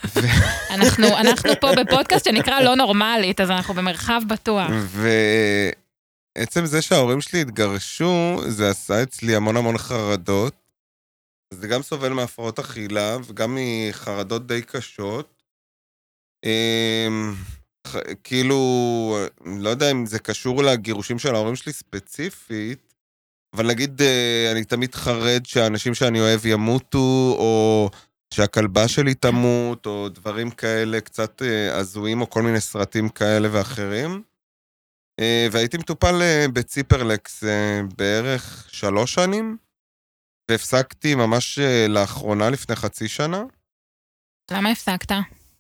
אנחנו, 0.75 1.06
אנחנו 1.06 1.50
פה 1.60 1.68
בפודקאסט 1.76 2.25
שנקרא 2.25 2.60
לא 2.60 2.75
נורמלית, 2.76 3.40
אז 3.40 3.50
אנחנו 3.50 3.75
במרחב 3.75 4.20
בטוח. 4.28 4.70
ועצם 6.38 6.66
זה 6.66 6.82
שההורים 6.82 7.20
שלי 7.20 7.40
התגרשו, 7.40 8.36
זה 8.48 8.70
עשה 8.70 9.02
אצלי 9.02 9.36
המון 9.36 9.56
המון 9.56 9.78
חרדות. 9.78 10.54
זה 11.54 11.68
גם 11.68 11.82
סובל 11.82 12.12
מהפרעות 12.12 12.58
אכילה 12.58 13.16
וגם 13.26 13.58
מחרדות 13.60 14.46
די 14.46 14.62
קשות. 14.62 15.42
כאילו, 18.25 19.19
לא 19.45 19.69
יודע 19.69 19.90
אם 19.90 20.07
זה 20.07 20.19
קשור 20.19 20.62
לגירושים 20.62 21.19
של 21.19 21.35
ההורים 21.35 21.57
שלי 21.57 21.73
ספציפית, 21.73 22.95
אבל 23.55 23.66
נגיד, 23.66 24.02
אה, 24.02 24.52
אני 24.52 24.64
תמיד 24.64 24.95
חרד 24.95 25.47
שהאנשים 25.47 25.95
שאני 25.95 26.21
אוהב 26.21 26.47
ימותו, 26.47 27.37
או 27.38 27.90
שהכלבה 28.35 28.88
שלי 28.88 29.14
תמות, 29.14 29.87
או 29.87 30.09
דברים 30.09 30.50
כאלה 30.50 31.00
קצת 31.00 31.43
אה, 31.43 31.78
הזויים, 31.78 32.21
או 32.21 32.31
כל 32.31 32.43
מיני 32.43 32.61
סרטים 32.61 33.09
כאלה 33.09 33.49
ואחרים. 33.52 34.23
אה, 35.21 35.49
והייתי 35.52 35.78
מטופל 35.78 36.14
בציפרלקס 36.52 37.45
בערך 37.97 38.69
שלוש 38.73 39.14
שנים, 39.14 39.57
והפסקתי 40.50 41.14
ממש 41.14 41.59
לאחרונה, 41.88 42.50
לפני 42.50 42.76
חצי 42.76 43.09
שנה. 43.09 43.43
למה 44.50 44.71
הפסקת? 44.71 45.12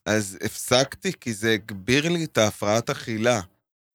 אז 0.06 0.38
הפסקתי 0.42 1.12
כי 1.20 1.32
זה 1.32 1.52
הגביר 1.52 2.08
לי 2.08 2.24
את 2.24 2.38
ההפרעת 2.38 2.90
אכילה. 2.90 3.40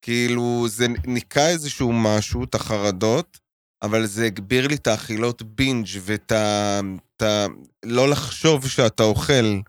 כאילו, 0.01 0.65
זה 0.69 0.87
ניקה 1.07 1.47
איזשהו 1.49 1.93
משהו, 1.93 2.43
את 2.43 2.55
החרדות, 2.55 3.39
אבל 3.81 4.05
זה 4.05 4.25
הגביר 4.25 4.67
לי 4.67 4.75
את 4.75 4.87
האכילות 4.87 5.41
בינג' 5.41 5.87
ואת 6.01 6.31
ה... 6.31 6.79
ה... 7.23 7.45
לא 7.85 8.09
לחשוב 8.09 8.67
שאתה 8.67 9.03
אוכל. 9.03 9.59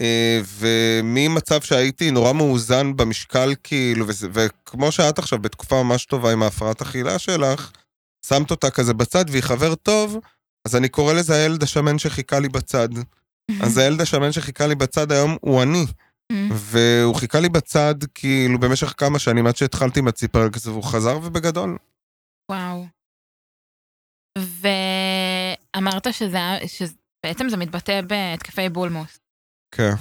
אה, 0.00 0.40
וממצב 0.58 1.60
שהייתי 1.62 2.10
נורא 2.10 2.32
מאוזן 2.32 2.96
במשקל, 2.96 3.54
כאילו, 3.62 4.08
וזה- 4.08 4.28
וכמו 4.32 4.92
שאת 4.92 5.18
עכשיו 5.18 5.38
בתקופה 5.38 5.82
ממש 5.82 6.04
טובה 6.04 6.32
עם 6.32 6.42
ההפרעת 6.42 6.82
אכילה 6.82 7.18
שלך, 7.18 7.70
שמת 8.26 8.50
אותה 8.50 8.70
כזה 8.70 8.94
בצד 8.94 9.24
והיא 9.30 9.42
חבר 9.42 9.74
טוב, 9.74 10.16
אז 10.68 10.76
אני 10.76 10.88
קורא 10.88 11.12
לזה 11.12 11.34
הילד 11.34 11.62
השמן 11.62 11.98
שחיכה 11.98 12.38
לי 12.40 12.48
בצד. 12.48 12.88
אז 13.62 13.78
הילד 13.78 14.00
השמן 14.00 14.32
שחיכה 14.32 14.66
לי 14.66 14.74
בצד 14.74 15.12
היום 15.12 15.36
הוא 15.40 15.62
אני. 15.62 15.86
והוא 16.52 17.14
חיכה 17.14 17.40
לי 17.40 17.48
בצד 17.48 17.94
כאילו 18.14 18.60
במשך 18.60 18.94
כמה 18.96 19.18
שנים 19.18 19.46
עד 19.46 19.56
שהתחלתי 19.56 20.00
עם 20.00 20.08
הציפרלקס 20.08 20.66
והוא 20.66 20.82
חזר 20.82 21.18
ובגדול. 21.22 21.76
וואו. 22.50 22.86
ואמרת 24.38 26.14
שזה, 26.14 26.38
שבעצם 26.66 27.48
זה 27.48 27.56
מתבטא 27.56 28.00
בהתקפי 28.00 28.68
בולמוס. 28.68 29.18
כן. 29.74 29.92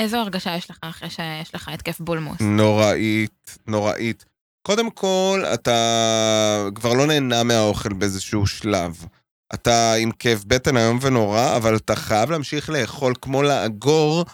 איזו 0.00 0.16
הרגשה 0.16 0.56
יש 0.56 0.70
לך 0.70 0.78
אחרי 0.80 1.10
שיש 1.10 1.54
לך 1.54 1.68
התקף 1.68 2.00
בולמוס? 2.00 2.40
נוראית, 2.40 3.58
נוראית. 3.66 4.24
קודם 4.66 4.90
כל, 4.90 5.44
אתה 5.54 6.68
כבר 6.74 6.92
לא 6.92 7.06
נהנה 7.06 7.42
מהאוכל 7.42 7.92
באיזשהו 7.92 8.46
שלב. 8.46 9.06
אתה 9.54 9.94
עם 9.94 10.10
כאב 10.10 10.44
בטן 10.46 10.76
איום 10.76 10.98
ונורא, 11.02 11.56
אבל 11.56 11.76
אתה 11.76 11.96
חייב 11.96 12.30
להמשיך 12.30 12.70
לאכול 12.70 13.14
כמו 13.20 13.42
לאגור, 13.42 14.24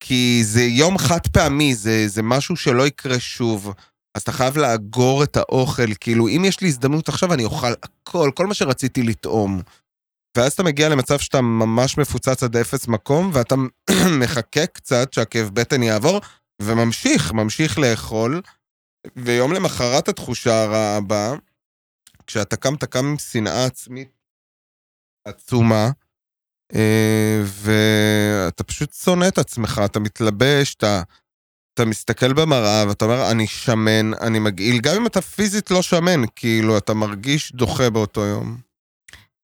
כי 0.00 0.42
זה 0.44 0.62
יום 0.62 0.98
חד 0.98 1.26
פעמי, 1.32 1.74
זה, 1.74 2.08
זה 2.08 2.22
משהו 2.22 2.56
שלא 2.56 2.86
יקרה 2.86 3.20
שוב. 3.20 3.72
אז 4.14 4.22
אתה 4.22 4.32
חייב 4.32 4.56
לאגור 4.56 5.22
את 5.22 5.36
האוכל, 5.36 5.94
כאילו, 6.00 6.28
אם 6.28 6.44
יש 6.44 6.60
לי 6.60 6.68
הזדמנות 6.68 7.08
עכשיו, 7.08 7.32
אני 7.32 7.44
אוכל 7.44 7.72
הכל, 7.82 8.30
כל 8.34 8.46
מה 8.46 8.54
שרציתי 8.54 9.02
לטעום. 9.02 9.60
ואז 10.36 10.52
אתה 10.52 10.62
מגיע 10.62 10.88
למצב 10.88 11.18
שאתה 11.18 11.40
ממש 11.40 11.98
מפוצץ 11.98 12.42
עד 12.42 12.56
אפס 12.56 12.88
מקום, 12.88 13.30
ואתה 13.32 13.54
מחכה 14.20 14.66
קצת 14.66 15.12
שהכאב 15.12 15.50
בטן 15.52 15.82
יעבור, 15.82 16.20
וממשיך, 16.62 17.32
ממשיך 17.32 17.78
לאכול. 17.78 18.42
ויום 19.16 19.52
למחרת 19.52 20.08
התחושה 20.08 20.62
הרעה 20.62 20.96
הבאה, 20.96 21.34
כשאתה 22.26 22.56
קם, 22.56 22.74
אתה 22.74 22.86
קם 22.86 23.06
עם 23.06 23.18
שנאה 23.18 23.64
עצמית 23.64 24.21
עצומה, 25.24 25.90
אה, 26.74 27.42
ואתה 27.44 28.64
פשוט 28.64 28.92
שונא 28.92 29.28
את 29.28 29.38
עצמך, 29.38 29.80
אתה 29.84 30.00
מתלבש, 30.00 30.74
אתה, 30.74 31.02
אתה 31.74 31.84
מסתכל 31.84 32.32
במראה 32.32 32.84
ואתה 32.88 33.04
אומר, 33.04 33.30
אני 33.30 33.46
שמן, 33.46 34.14
אני 34.20 34.38
מגעיל, 34.38 34.80
גם 34.80 34.96
אם 34.96 35.06
אתה 35.06 35.20
פיזית 35.20 35.70
לא 35.70 35.82
שמן, 35.82 36.20
כאילו, 36.36 36.78
אתה 36.78 36.94
מרגיש 36.94 37.52
דוחה 37.52 37.90
באותו 37.90 38.20
יום. 38.20 38.56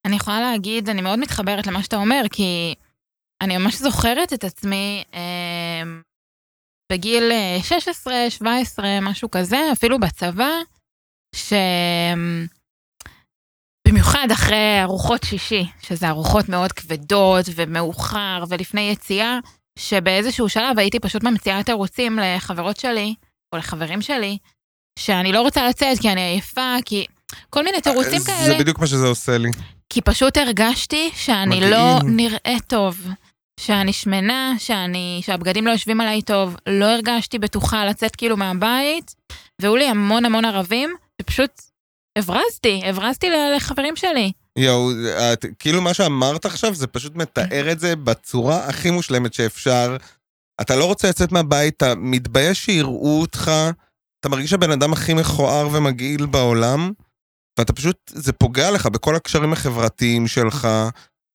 אני 0.04 0.16
יכולה 0.16 0.40
להגיד, 0.40 0.88
אני 0.88 1.02
מאוד 1.02 1.18
מתחברת 1.18 1.66
למה 1.66 1.82
שאתה 1.82 1.96
אומר, 1.96 2.22
כי 2.30 2.74
אני 3.40 3.58
ממש 3.58 3.76
זוכרת 3.76 4.32
את 4.32 4.44
עצמי 4.44 5.04
אה, 5.14 5.82
בגיל 6.92 7.32
אה, 7.32 7.58
16, 7.62 8.30
17, 8.30 9.00
משהו 9.02 9.30
כזה, 9.30 9.58
אפילו 9.72 10.00
בצבא, 10.00 10.50
ש... 11.34 11.52
במיוחד 13.88 14.28
אחרי 14.32 14.82
ארוחות 14.82 15.22
שישי, 15.24 15.66
שזה 15.82 16.08
ארוחות 16.08 16.48
מאוד 16.48 16.72
כבדות 16.72 17.46
ומאוחר 17.54 18.44
ולפני 18.48 18.80
יציאה, 18.80 19.38
שבאיזשהו 19.78 20.48
שלב 20.48 20.78
הייתי 20.78 21.00
פשוט 21.00 21.24
ממציאה 21.24 21.62
תירוצים 21.62 22.18
לחברות 22.18 22.76
שלי, 22.76 23.14
או 23.52 23.58
לחברים 23.58 24.02
שלי, 24.02 24.38
שאני 24.98 25.32
לא 25.32 25.40
רוצה 25.40 25.68
לצאת 25.68 25.98
כי 26.00 26.10
אני 26.12 26.20
עייפה, 26.20 26.76
כי 26.84 27.06
כל 27.50 27.64
מיני 27.64 27.80
תירוצים 27.80 28.22
כאלה. 28.26 28.44
זה 28.44 28.58
בדיוק 28.58 28.78
מה 28.78 28.86
שזה 28.86 29.06
עושה 29.06 29.38
לי. 29.38 29.50
כי 29.90 30.00
פשוט 30.00 30.36
הרגשתי 30.36 31.10
שאני 31.14 31.56
מגעיל. 31.56 31.72
לא 31.72 31.98
נראית 32.04 32.64
טוב, 32.66 33.06
שאני 33.60 33.92
שמנה, 33.92 34.54
שאני, 34.58 35.20
שהבגדים 35.24 35.66
לא 35.66 35.72
יושבים 35.72 36.00
עליי 36.00 36.22
טוב, 36.22 36.56
לא 36.66 36.86
הרגשתי 36.86 37.38
בטוחה 37.38 37.84
לצאת 37.84 38.16
כאילו 38.16 38.36
מהבית, 38.36 39.14
והיו 39.62 39.76
לי 39.76 39.84
המון 39.84 40.24
המון 40.24 40.44
ערבים, 40.44 40.94
ופשוט 41.22 41.50
הברזתי, 42.18 42.82
הברזתי 42.84 43.26
לחברים 43.56 43.96
שלי. 43.96 44.32
יואו, 44.58 44.90
כאילו 45.58 45.82
מה 45.82 45.94
שאמרת 45.94 46.46
עכשיו 46.46 46.74
זה 46.74 46.86
פשוט 46.86 47.16
מתאר 47.16 47.72
את 47.72 47.80
זה 47.80 47.96
בצורה 47.96 48.66
הכי 48.68 48.90
מושלמת 48.90 49.34
שאפשר. 49.34 49.96
אתה 50.60 50.76
לא 50.76 50.84
רוצה 50.84 51.08
לצאת 51.08 51.32
מהבית, 51.32 51.76
אתה 51.76 51.94
מתבייש 51.94 52.64
שיראו 52.64 53.20
אותך, 53.20 53.52
אתה 54.20 54.28
מרגיש 54.28 54.52
הבן 54.52 54.70
אדם 54.70 54.92
הכי 54.92 55.14
מכוער 55.14 55.68
ומגעיל 55.72 56.26
בעולם, 56.26 56.92
ואתה 57.58 57.72
פשוט, 57.72 57.96
זה 58.14 58.32
פוגע 58.32 58.70
לך 58.70 58.86
בכל 58.86 59.16
הקשרים 59.16 59.52
החברתיים 59.52 60.26
שלך. 60.26 60.68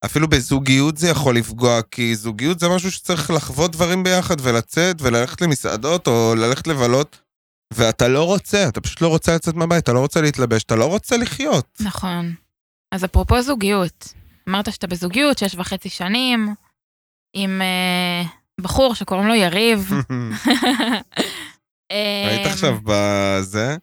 אפילו 0.06 0.28
בזוגיות 0.28 0.98
זה 0.98 1.10
יכול 1.10 1.38
לפגוע, 1.38 1.82
כי 1.92 2.16
זוגיות 2.16 2.60
זה 2.60 2.70
משהו 2.70 2.92
שצריך 2.92 3.32
לחוות 3.32 3.72
דברים 3.72 4.04
ביחד 4.04 4.36
ולצאת 4.42 4.96
וללכת 5.02 5.42
למסעדות 5.42 6.08
או 6.08 6.36
ללכת 6.38 6.68
לבלות, 6.68 7.20
ואתה 7.75 8.08
לא 8.08 8.24
רוצה, 8.24 8.68
אתה 8.68 8.82
פשוט 8.82 9.01
לא 9.01 9.08
רוצה 9.08 9.36
לצאת 9.36 9.56
מהבית, 9.56 9.84
אתה 9.84 9.94
לא 9.94 10.00
רוצה 10.00 10.22
להתלבש, 10.22 10.63
אתה 10.63 10.75
לא 10.75 10.86
רוצה 10.86 11.18
לחיות. 11.18 11.77
נכון. 11.80 12.34
אז 12.92 13.06
אפרופו 13.06 13.42
זוגיות, 13.42 14.13
אמרת 14.50 14.74
שאתה 14.74 14.88
בזוגיות 14.88 15.38
שש 15.38 15.56
וחצי 15.56 15.89
שנים, 15.89 16.56
עם 17.34 17.62
אה, 17.62 18.24
בחור 18.62 18.96
שקוראים 18.96 19.27
לו 19.27 19.36
יריב. 19.36 19.92
היית 22.30 22.48
עכשיו 22.48 22.77
בזה, 22.84 23.77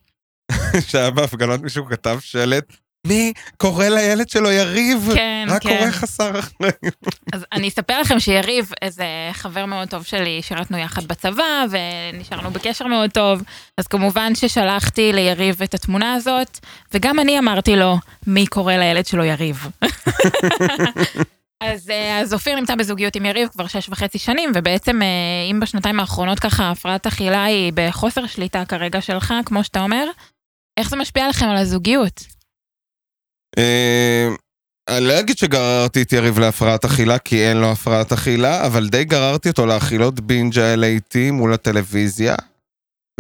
שהיה 0.89 1.11
בהפגנות 1.11 1.61
מישהו 1.61 1.87
כתב 1.87 2.19
שלט, 2.21 2.77
מי 3.07 3.33
קורא 3.57 3.89
לילד 3.89 4.29
שלו 4.29 4.51
יריב? 4.51 5.11
כן, 5.15 5.47
רק 5.51 5.63
כן. 5.63 5.79
קורא 5.79 5.91
חסר 5.91 6.39
אחריות. 6.39 6.75
אז 7.33 7.45
אני 7.53 7.69
אספר 7.69 8.01
לכם 8.01 8.21
שיריב, 8.21 8.73
איזה 8.83 9.05
חבר 9.33 9.67
מאוד 9.67 9.89
טוב 9.89 10.05
שלי, 10.05 10.43
שירתנו 10.43 10.79
יחד 10.79 11.05
בצבא, 11.05 11.65
ונשארנו 11.71 12.51
בקשר 12.51 12.87
מאוד 12.87 13.11
טוב, 13.11 13.43
אז 13.79 13.87
כמובן 13.87 14.35
ששלחתי 14.35 15.13
ליריב 15.13 15.63
את 15.63 15.75
התמונה 15.75 16.15
הזאת, 16.15 16.59
וגם 16.95 17.21
אני 17.21 17.39
אמרתי 17.39 17.77
לו, 17.77 17.97
מי 18.27 18.47
קורא 18.47 18.75
לילד 18.75 19.07
שלו 19.07 19.25
יריב? 19.25 19.67
אז, 21.63 21.91
אה, 21.91 22.21
אז 22.21 22.35
אופיר 22.35 22.57
נמצא 22.57 22.75
בזוגיות 22.75 23.17
עם 23.17 23.27
יריב 23.27 23.49
כבר 23.49 23.67
שש 23.67 23.89
וחצי 23.89 24.19
שנים, 24.19 24.53
ובעצם 24.55 25.03
אה, 25.03 25.07
אם 25.51 25.61
בשנתיים 25.61 26.01
האחרונות 26.01 26.39
ככה 26.39 26.71
הפרעת 26.71 27.07
אכילה 27.07 27.45
היא 27.45 27.73
בחוסר 27.75 28.27
שליטה 28.27 28.65
כרגע 28.65 29.01
שלך, 29.01 29.35
כמו 29.45 29.65
שאתה 29.65 29.81
אומר, 29.81 30.05
איך 30.77 30.91
זה 30.91 30.97
משפיע 30.97 31.29
לכם 31.29 31.47
על 31.47 31.57
הזוגיות? 31.57 32.40
אה, 33.59 34.29
אני 34.89 35.07
לא 35.07 35.21
אגיד 35.21 35.39
שגררתי 35.39 36.03
את 36.03 36.13
יריב 36.13 36.39
להפרעת 36.39 36.85
אכילה, 36.85 37.19
כי 37.19 37.49
אין 37.49 37.57
לו 37.57 37.73
הפרעת 37.73 38.13
אכילה, 38.13 38.67
אבל 38.67 38.89
די 38.89 39.05
גררתי 39.05 39.49
אותו 39.49 39.67
לאכילות 39.67 40.21
בינג' 40.21 40.59
האלה 40.59 40.87
איתי 40.87 41.31
מול 41.31 41.55
הטלוויזיה. 41.55 42.35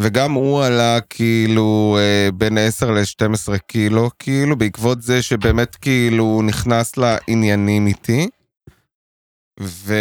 וגם 0.01 0.33
הוא 0.33 0.65
עלה 0.65 0.99
כאילו 1.01 1.99
אה, 2.01 2.31
בין 2.33 2.59
10 2.59 2.91
ל-12 2.91 3.59
קילו, 3.67 4.11
כאילו, 4.19 4.57
בעקבות 4.57 5.03
זה 5.03 5.23
שבאמת 5.23 5.77
כאילו 5.77 6.43
נכנס 6.47 6.97
לעניינים 6.97 7.87
איתי. 7.87 8.29
ו... 9.61 9.95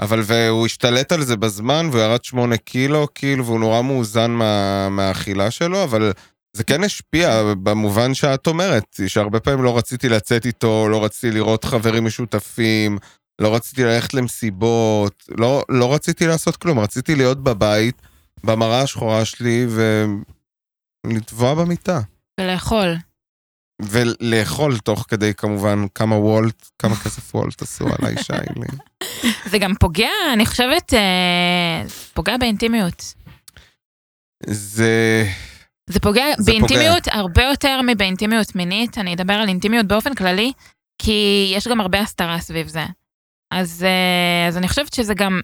אבל 0.00 0.20
והוא 0.24 0.66
השתלט 0.66 1.12
על 1.12 1.22
זה 1.22 1.36
בזמן, 1.36 1.88
והוא 1.92 2.02
ירד 2.02 2.24
8 2.24 2.56
קילו, 2.56 3.06
כאילו, 3.14 3.46
והוא 3.46 3.60
נורא 3.60 3.82
מאוזן 3.82 4.30
מה... 4.30 4.88
מהאכילה 4.88 5.50
שלו, 5.50 5.84
אבל 5.84 6.12
זה 6.56 6.64
כן 6.64 6.84
השפיע 6.84 7.42
במובן 7.62 8.14
שאת 8.14 8.46
אומרת, 8.46 9.00
שהרבה 9.06 9.40
פעמים 9.40 9.64
לא 9.64 9.78
רציתי 9.78 10.08
לצאת 10.08 10.46
איתו, 10.46 10.88
לא 10.88 11.04
רציתי 11.04 11.30
לראות 11.30 11.64
חברים 11.64 12.04
משותפים, 12.04 12.98
לא 13.38 13.54
רציתי 13.54 13.84
ללכת 13.84 14.14
למסיבות, 14.14 15.24
לא, 15.38 15.62
לא 15.68 15.94
רציתי 15.94 16.26
לעשות 16.26 16.56
כלום, 16.56 16.78
רציתי 16.78 17.14
להיות 17.14 17.42
בבית, 17.42 18.02
במראה 18.44 18.80
השחורה 18.80 19.24
שלי, 19.24 19.66
ולטבוע 21.06 21.54
במיטה. 21.54 22.00
ולאכול. 22.40 22.96
ולאכול 23.82 24.78
תוך 24.78 25.04
כדי 25.08 25.34
כמובן 25.34 25.84
כמה 25.94 26.16
וולט, 26.16 26.68
כמה 26.78 26.96
כסף 26.96 27.34
וולט 27.34 27.62
עשו 27.62 27.84
עליי 27.98 28.14
שיילי. 28.22 28.68
זה 29.50 29.58
גם 29.58 29.74
פוגע, 29.80 30.10
אני 30.32 30.46
חושבת, 30.46 30.94
אה, 30.94 31.82
פוגע 32.14 32.36
באינטימיות. 32.36 33.14
זה... 34.46 35.24
זה 35.96 36.00
פוגע 36.00 36.24
זה 36.38 36.52
באינטימיות 36.52 37.08
הרבה 37.12 37.42
יותר 37.42 37.80
מבאינטימיות 37.86 38.54
מינית, 38.54 38.98
אני 38.98 39.14
אדבר 39.14 39.32
על 39.32 39.48
אינטימיות 39.48 39.86
באופן 39.86 40.14
כללי, 40.14 40.52
כי 41.02 41.52
יש 41.54 41.68
גם 41.68 41.80
הרבה 41.80 42.00
הסתרה 42.00 42.40
סביב 42.40 42.68
זה. 42.68 42.84
אז, 43.54 43.84
אה, 43.84 44.48
אז 44.48 44.56
אני 44.56 44.68
חושבת 44.68 44.94
שזה 44.94 45.14
גם 45.14 45.40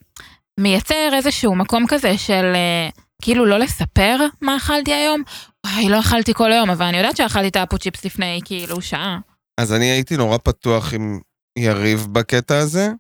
מייצר 0.61 1.11
איזשהו 1.13 1.55
מקום 1.55 1.87
כזה 1.89 2.19
של 2.19 2.53
אה, 2.55 2.89
כאילו 3.23 3.45
לא 3.45 3.59
לספר 3.59 4.17
מה 4.41 4.57
אכלתי 4.57 4.93
היום. 4.93 5.23
וואי, 5.67 5.89
לא 5.89 6.01
אכלתי 6.01 6.35
כל 6.35 6.53
היום, 6.53 6.71
אבל 6.71 6.87
אני 6.87 6.97
יודעת 6.97 7.17
שאכלתי 7.17 7.49
את 7.49 7.57
האפו 7.57 7.79
צ'יפס 7.79 8.05
לפני 8.05 8.41
כאילו 8.45 8.83
שעה. 8.83 9.19
אז 9.61 9.73
אני 9.73 9.85
הייתי 9.85 10.17
נורא 10.17 10.39
פתוח 10.39 10.95
עם 10.95 11.21
יריב 11.59 12.07
בקטע 12.13 12.59
הזה, 12.59 12.91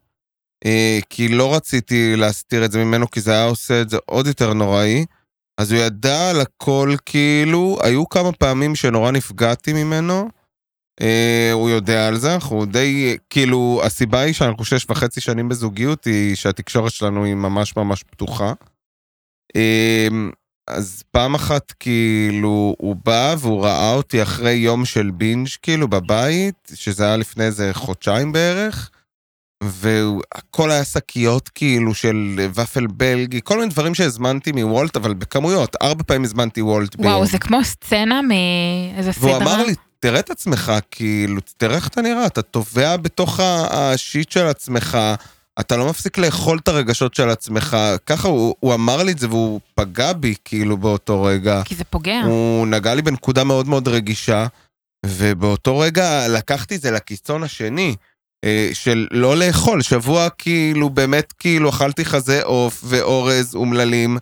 אה, 0.64 0.99
כי 1.11 1.28
לא 1.28 1.54
רציתי 1.54 2.16
להסתיר 2.16 2.64
את 2.64 2.73
זה 2.73 2.85
ממנו, 2.85 3.11
כי 3.11 3.21
זה 3.21 3.32
היה 3.32 3.44
עושה 3.44 3.80
את 3.80 3.90
זה 3.90 3.97
עוד 4.06 4.26
יותר 4.26 4.54
נוראי. 4.54 5.04
אז 5.59 5.73
הוא 5.73 5.80
ידע 5.80 6.30
על 6.30 6.40
הכל 6.40 6.94
כאילו, 7.06 7.78
היו 7.82 8.09
כמה 8.09 8.32
פעמים 8.32 8.75
שנורא 8.75 9.11
נפגעתי 9.11 9.73
ממנו. 9.73 10.28
אה, 11.00 11.50
הוא 11.52 11.71
יודע 11.71 12.09
על 12.09 12.16
זה, 12.18 12.35
אנחנו 12.35 12.64
די, 12.64 13.16
כאילו, 13.30 13.80
הסיבה 13.85 14.21
היא 14.21 14.35
שאנחנו 14.35 14.64
שש 14.64 14.87
וחצי 14.90 15.21
שנים 15.21 15.49
בזוגיות, 15.49 16.04
היא 16.04 16.37
שהתקשורת 16.37 16.92
שלנו 16.92 17.25
היא 17.25 17.35
ממש 17.35 17.76
ממש 17.76 18.02
פתוחה. 18.02 18.52
אה, 19.56 20.09
אז 20.68 21.02
פעם 21.11 21.35
אחת 21.35 21.73
כאילו 21.73 22.75
הוא 22.78 22.97
בא 23.04 23.35
והוא 23.38 23.64
ראה 23.64 23.94
אותי 23.94 24.23
אחרי 24.23 24.52
יום 24.52 24.85
של 24.85 25.11
בינג' 25.11 25.49
כאילו 25.62 25.88
בבית, 25.88 26.73
שזה 26.75 27.04
היה 27.04 27.16
לפני 27.16 27.44
איזה 27.44 27.71
חודשיים 27.73 28.32
בערך, 28.32 28.90
והכל 29.62 30.71
היה 30.71 30.85
שקיות 30.85 31.49
כאילו 31.49 31.95
של 31.95 32.49
ופל 32.54 32.87
בלגי, 32.87 33.41
כל 33.45 33.58
מיני 33.58 33.71
דברים 33.71 33.95
שהזמנתי 33.95 34.52
מוולט, 34.52 34.97
אבל 34.97 35.15
בכמויות, 35.15 35.76
ארבע 35.82 36.02
פעמים 36.06 36.25
הזמנתי 36.25 36.63
וולט 36.63 36.97
ביום. 36.97 37.13
וואו, 37.13 37.26
זה 37.26 37.39
כמו 37.39 37.65
סצנה 37.65 38.21
מאיזה 38.23 39.13
סדרה. 39.13 39.30
והוא 39.30 39.43
אמר 39.43 39.65
לי, 39.65 39.75
תראה 40.00 40.21
את 40.21 40.30
עצמך, 40.30 40.73
כאילו, 40.91 41.41
תראה 41.56 41.76
איך 41.76 41.89
אתה 41.89 42.02
נראה, 42.02 42.26
אתה 42.26 42.43
טובע 42.43 42.97
בתוך 42.97 43.41
השיט 43.43 44.30
של 44.30 44.47
עצמך, 44.47 44.99
אתה 45.60 45.76
לא 45.76 45.91
מפסיק 45.91 46.19
לאכול 46.19 46.58
את 46.58 46.69
הרגשות 46.69 47.15
של 47.15 47.28
עצמך. 47.28 47.76
ככה 48.06 48.28
הוא, 48.28 48.54
הוא 48.60 48.75
אמר 48.75 49.02
לי 49.02 49.13
את 49.13 49.19
זה 49.19 49.28
והוא 49.28 49.60
פגע 49.75 50.13
בי, 50.13 50.34
כאילו, 50.45 50.76
באותו 50.76 51.23
רגע. 51.23 51.63
כי 51.65 51.75
זה 51.75 51.84
פוגע. 51.84 52.21
הוא 52.25 52.67
נגע 52.67 52.95
לי 52.95 53.02
בנקודה 53.02 53.45
מאוד 53.45 53.69
מאוד 53.69 53.89
רגישה, 53.89 54.47
ובאותו 55.06 55.78
רגע 55.78 56.28
לקחתי 56.28 56.76
את 56.76 56.80
זה 56.80 56.91
לקיצון 56.91 57.43
השני, 57.43 57.95
של 58.73 59.07
לא 59.11 59.37
לאכול. 59.37 59.83
שבוע 59.83 60.28
כאילו, 60.31 60.91
באמת 60.91 61.33
כאילו, 61.33 61.71
אכלתי 61.71 62.05
חזה 62.05 62.43
עוף 62.43 62.85
ואורז 62.87 63.55
אומללים, 63.55 64.19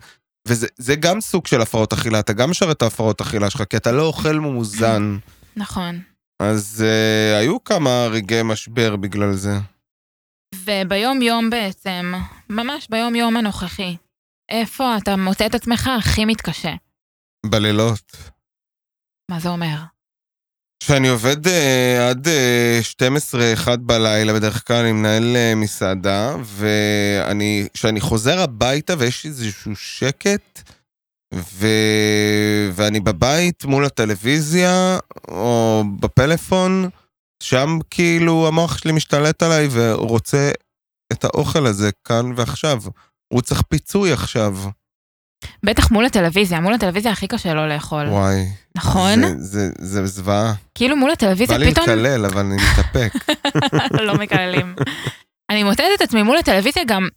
וזה 0.47 0.67
זה 0.77 0.95
גם 0.95 1.21
סוג 1.21 1.47
של 1.47 1.61
הפרעות 1.61 1.93
אכילה, 1.93 2.19
אתה 2.19 2.33
גם 2.33 2.49
משרת 2.49 2.77
את 2.77 2.81
ההפרעות 2.81 3.21
אכילה 3.21 3.49
שלך, 3.49 3.63
כי 3.69 3.77
אתה 3.77 3.91
לא 3.91 4.01
אוכל 4.01 4.39
מאוזן. 4.39 5.17
נכון. 5.55 5.99
אז 6.41 6.85
uh, 6.87 7.39
היו 7.39 7.63
כמה 7.63 8.07
רגעי 8.11 8.43
משבר 8.43 8.95
בגלל 8.95 9.33
זה. 9.33 9.57
וביום 10.55 11.21
יום 11.21 11.49
בעצם, 11.49 12.13
ממש 12.49 12.87
ביום 12.89 13.15
יום 13.15 13.37
הנוכחי, 13.37 13.95
איפה 14.49 14.97
אתה 14.97 15.15
מוצא 15.15 15.45
את 15.45 15.55
עצמך 15.55 15.89
הכי 15.99 16.25
מתקשה? 16.25 16.73
בלילות. 17.45 18.31
מה 19.31 19.39
זה 19.39 19.49
אומר? 19.49 19.77
כשאני 20.83 21.07
עובד 21.07 21.47
uh, 21.47 21.49
עד 22.09 22.27
uh, 22.27 23.65
12-1 23.65 23.75
בלילה, 23.77 24.33
בדרך 24.33 24.67
כלל 24.67 24.75
אני 24.77 24.91
מנהל 24.91 25.35
uh, 25.35 25.55
מסעדה, 25.55 26.35
ואני, 26.43 27.67
כשאני 27.73 28.01
חוזר 28.01 28.39
הביתה 28.39 28.93
ויש 28.97 29.25
איזשהו 29.25 29.75
שקט, 29.75 30.61
ו... 31.33 31.67
ואני 32.73 32.99
בבית 32.99 33.65
מול 33.65 33.85
הטלוויזיה, 33.85 34.99
או 35.27 35.83
בפלאפון, 35.99 36.89
שם 37.43 37.77
כאילו 37.89 38.47
המוח 38.47 38.77
שלי 38.77 38.91
משתלט 38.91 39.43
עליי 39.43 39.67
ורוצה 39.71 40.51
את 41.11 41.23
האוכל 41.23 41.65
הזה 41.65 41.89
כאן 42.03 42.33
ועכשיו. 42.35 42.81
הוא 43.33 43.41
צריך 43.41 43.61
פיצוי 43.61 44.11
עכשיו. 44.11 44.57
בטח 45.65 45.91
מול 45.91 46.05
הטלוויזיה, 46.05 46.59
מול 46.59 46.73
הטלוויזיה 46.73 47.11
הכי 47.11 47.27
קשה 47.27 47.53
לא 47.53 47.67
לאכול. 47.69 48.07
וואי. 48.07 48.45
נכון? 48.75 49.21
זה, 49.21 49.33
זה, 49.37 49.69
זה 49.79 50.05
זוועה. 50.05 50.53
כאילו 50.75 50.95
מול 50.95 51.11
הטלוויזיה 51.11 51.57
בא 51.57 51.63
לי 51.63 51.71
פתאום... 51.71 51.85
לקלל, 51.89 52.25
אבל 52.25 52.39
אני 52.39 52.55
מתאפק. 52.55 53.13
לא 54.07 54.13
מקללים. 54.13 54.75
אני 55.51 55.63
מוצאת 55.63 55.85
את 55.95 56.01
עצמי 56.01 56.23
מול 56.23 56.37
הטלוויזיה 56.37 56.83
גם, 56.87 57.07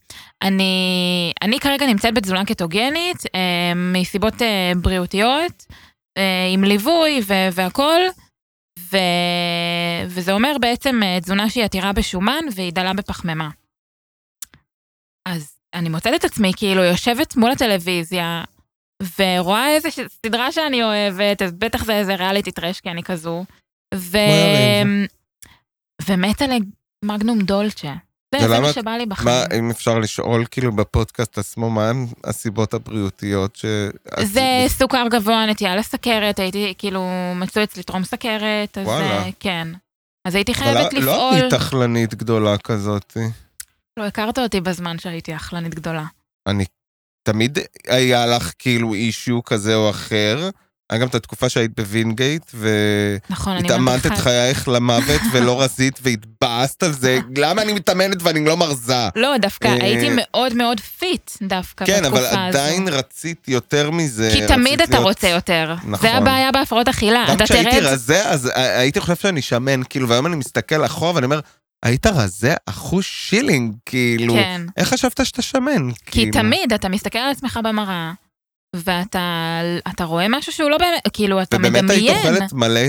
אני, 0.43 1.33
אני 1.43 1.61
כרגע 1.61 1.87
נמצאת 1.87 2.15
בתזונה 2.15 2.45
קטוגנית, 2.45 3.23
אה, 3.35 3.73
מסיבות 3.77 4.43
אה, 4.43 4.73
בריאותיות, 4.77 5.67
אה, 6.19 6.49
עם 6.53 6.65
ליווי 6.65 7.21
ו- 7.27 7.49
והכול, 7.53 8.01
ו- 8.79 10.05
וזה 10.07 10.33
אומר 10.33 10.57
בעצם 10.61 11.03
אה, 11.03 11.21
תזונה 11.21 11.51
שהיא 11.51 11.65
עתירה 11.65 11.93
בשומן 11.93 12.45
והיא 12.55 12.73
דלה 12.73 12.93
בפחמימה. 12.93 13.49
אז 15.29 15.54
אני 15.75 15.89
מוצאת 15.89 16.15
את 16.15 16.25
עצמי 16.25 16.53
כאילו 16.57 16.83
יושבת 16.85 17.37
מול 17.37 17.51
הטלוויזיה, 17.53 18.45
ורואה 19.19 19.69
איזה 19.75 19.91
ש- 19.91 20.01
סדרה 20.27 20.53
שאני 20.53 20.83
אוהבת, 20.83 21.43
אז 21.43 21.53
בטח 21.53 21.85
זה 21.85 21.93
איזה 21.93 22.15
ריאליטי 22.15 22.51
טרש, 22.53 22.81
כי 22.81 22.91
אני 22.91 23.03
כזו. 23.03 23.45
ו... 23.95 24.19
ומתה 26.09 26.45
למגנום 27.05 27.39
דולצ'ה. 27.39 27.95
זה, 28.35 28.45
ולמה 28.47 28.61
מה 28.61 28.71
את- 28.71 28.75
שבא 28.75 28.91
לי 28.91 29.07
בחיים. 29.07 29.29
מה, 29.29 29.45
אם 29.59 29.71
אפשר 29.71 29.99
לשאול 29.99 30.45
כאילו 30.51 30.73
בפודקאסט 30.77 31.39
עצמו, 31.39 31.71
מה 31.71 31.89
הם 31.91 32.07
הסיבות 32.25 32.75
הבריאותיות 32.75 33.57
ש... 33.57 33.65
זה 34.23 34.43
סוכר 34.69 35.07
גבוה, 35.11 35.47
נטייה 35.47 35.77
לסכרת, 35.77 36.39
הייתי 36.39 36.75
כאילו 36.79 37.09
מצאו 37.37 37.63
אצלי 37.63 37.83
טרום 37.83 38.05
סכרת, 38.05 38.79
אז 38.79 38.87
וואלה. 38.87 39.25
כן. 39.41 39.69
אז 40.29 40.35
הייתי 40.35 40.55
חייבת 40.55 40.93
לא- 40.93 41.01
לפעול. 41.01 41.15
לא 41.15 41.35
היית 41.35 41.53
אכלנית 41.53 42.15
גדולה 42.15 42.59
כזאת. 42.59 43.17
לא 43.99 44.05
הכרת 44.05 44.39
אותי 44.39 44.61
בזמן 44.61 44.99
שהייתי 44.99 45.37
אכלנית 45.37 45.75
גדולה. 45.75 46.05
אני... 46.47 46.65
תמיד 47.23 47.59
היה 47.89 48.27
לך 48.27 48.53
כאילו 48.59 48.95
issue 48.95 49.45
כזה 49.45 49.75
או 49.75 49.91
אחר, 49.91 50.51
היה 50.91 51.01
גם 51.01 51.09
את 51.09 51.15
התקופה 51.15 51.49
שהיית 51.49 51.71
בווינגייט, 51.77 52.43
נכון, 53.31 53.53
והתאמנת 53.53 54.01
את 54.01 54.07
מדריכה. 54.07 54.23
חייך 54.23 54.69
למוות 54.69 55.21
ולא 55.33 55.63
רזית 55.63 55.99
והתבאסת 56.03 56.83
על 56.83 56.93
זה, 56.93 57.19
למה 57.37 57.63
אני 57.63 57.73
מתאמנת 57.73 58.23
ואני 58.23 58.45
לא 58.45 58.57
מרזה? 58.57 59.09
לא, 59.17 59.37
דווקא 59.37 59.69
אה, 59.69 59.85
הייתי 59.85 60.11
מאוד 60.17 60.55
מאוד 60.55 60.81
fit 60.81 61.31
דווקא 61.43 61.87
כן, 61.87 62.03
בתקופה 62.03 62.19
אבל 62.19 62.27
הזו. 62.27 62.39
עדיין 62.39 62.89
רצית 62.89 63.49
יותר 63.49 63.91
מזה. 63.91 64.31
כי 64.33 64.47
תמיד 64.47 64.83
אתה 64.83 64.99
רוצה 64.99 65.29
יותר. 65.29 65.75
נכון. 65.85 66.09
זה 66.09 66.15
הבעיה 66.15 66.53
בהפרעות 66.53 66.89
אכילה. 66.89 67.27
גם 67.29 67.47
כשהייתי. 67.47 67.81
רזה, 67.81 68.31
אז 68.31 68.51
הייתי 68.55 69.01
חושב 69.01 69.17
שאני 69.17 69.43
שמן, 69.43 69.81
כאילו, 69.91 70.09
והיום 70.09 70.27
אני 70.27 70.37
מסתכל 70.37 70.85
אחורה 70.85 71.15
ואני 71.15 71.25
אומר, 71.25 71.41
היית 71.85 72.07
רזה 72.07 72.55
אחושילינג, 72.67 73.75
כאילו, 73.87 74.35
כן. 74.35 74.63
איך 74.77 74.89
חשבת 74.89 75.27
שאתה 75.27 75.43
שמן? 75.43 75.93
כי 75.93 76.11
כאילו? 76.11 76.33
תמיד 76.33 76.73
אתה 76.73 76.89
מסתכל 76.89 77.19
על 77.19 77.31
עצמך 77.31 77.61
במראה, 77.65 78.13
ואתה 78.77 79.61
אתה 79.89 80.05
רואה 80.05 80.27
משהו 80.29 80.53
שהוא 80.53 80.71
לא 80.71 80.79
באמת, 80.79 81.09
כאילו, 81.13 81.43
אתה 81.43 81.57
ובאמת 81.57 81.91
היית 81.91 82.11
מדמיין. 82.11 82.35
אוכלת 82.35 82.53
מלא, 82.53 82.81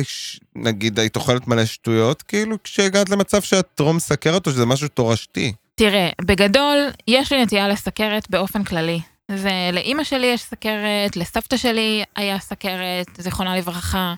נגיד, 0.55 0.99
היית 0.99 1.15
אוכלת 1.15 1.47
מלא 1.47 1.65
שטויות, 1.65 2.21
כאילו, 2.21 2.63
כשהגעת 2.63 3.09
למצב 3.09 3.41
שאת 3.41 3.67
טרום 3.75 3.99
סכרת, 3.99 4.47
או 4.47 4.51
שזה 4.51 4.65
משהו 4.65 4.87
תורשתי? 4.87 5.53
תראה, 5.75 6.09
בגדול, 6.21 6.77
יש 7.07 7.31
לי 7.31 7.43
נטייה 7.43 7.67
לסכרת 7.67 8.29
באופן 8.29 8.63
כללי. 8.63 8.99
זה 9.31 9.51
לאימא 9.73 10.03
שלי 10.03 10.27
יש 10.27 10.41
סכרת, 10.41 11.17
לסבתא 11.17 11.57
שלי 11.57 12.03
היה 12.15 12.39
סכרת, 12.39 13.07
זיכרונה 13.17 13.57
לברכה, 13.57 14.13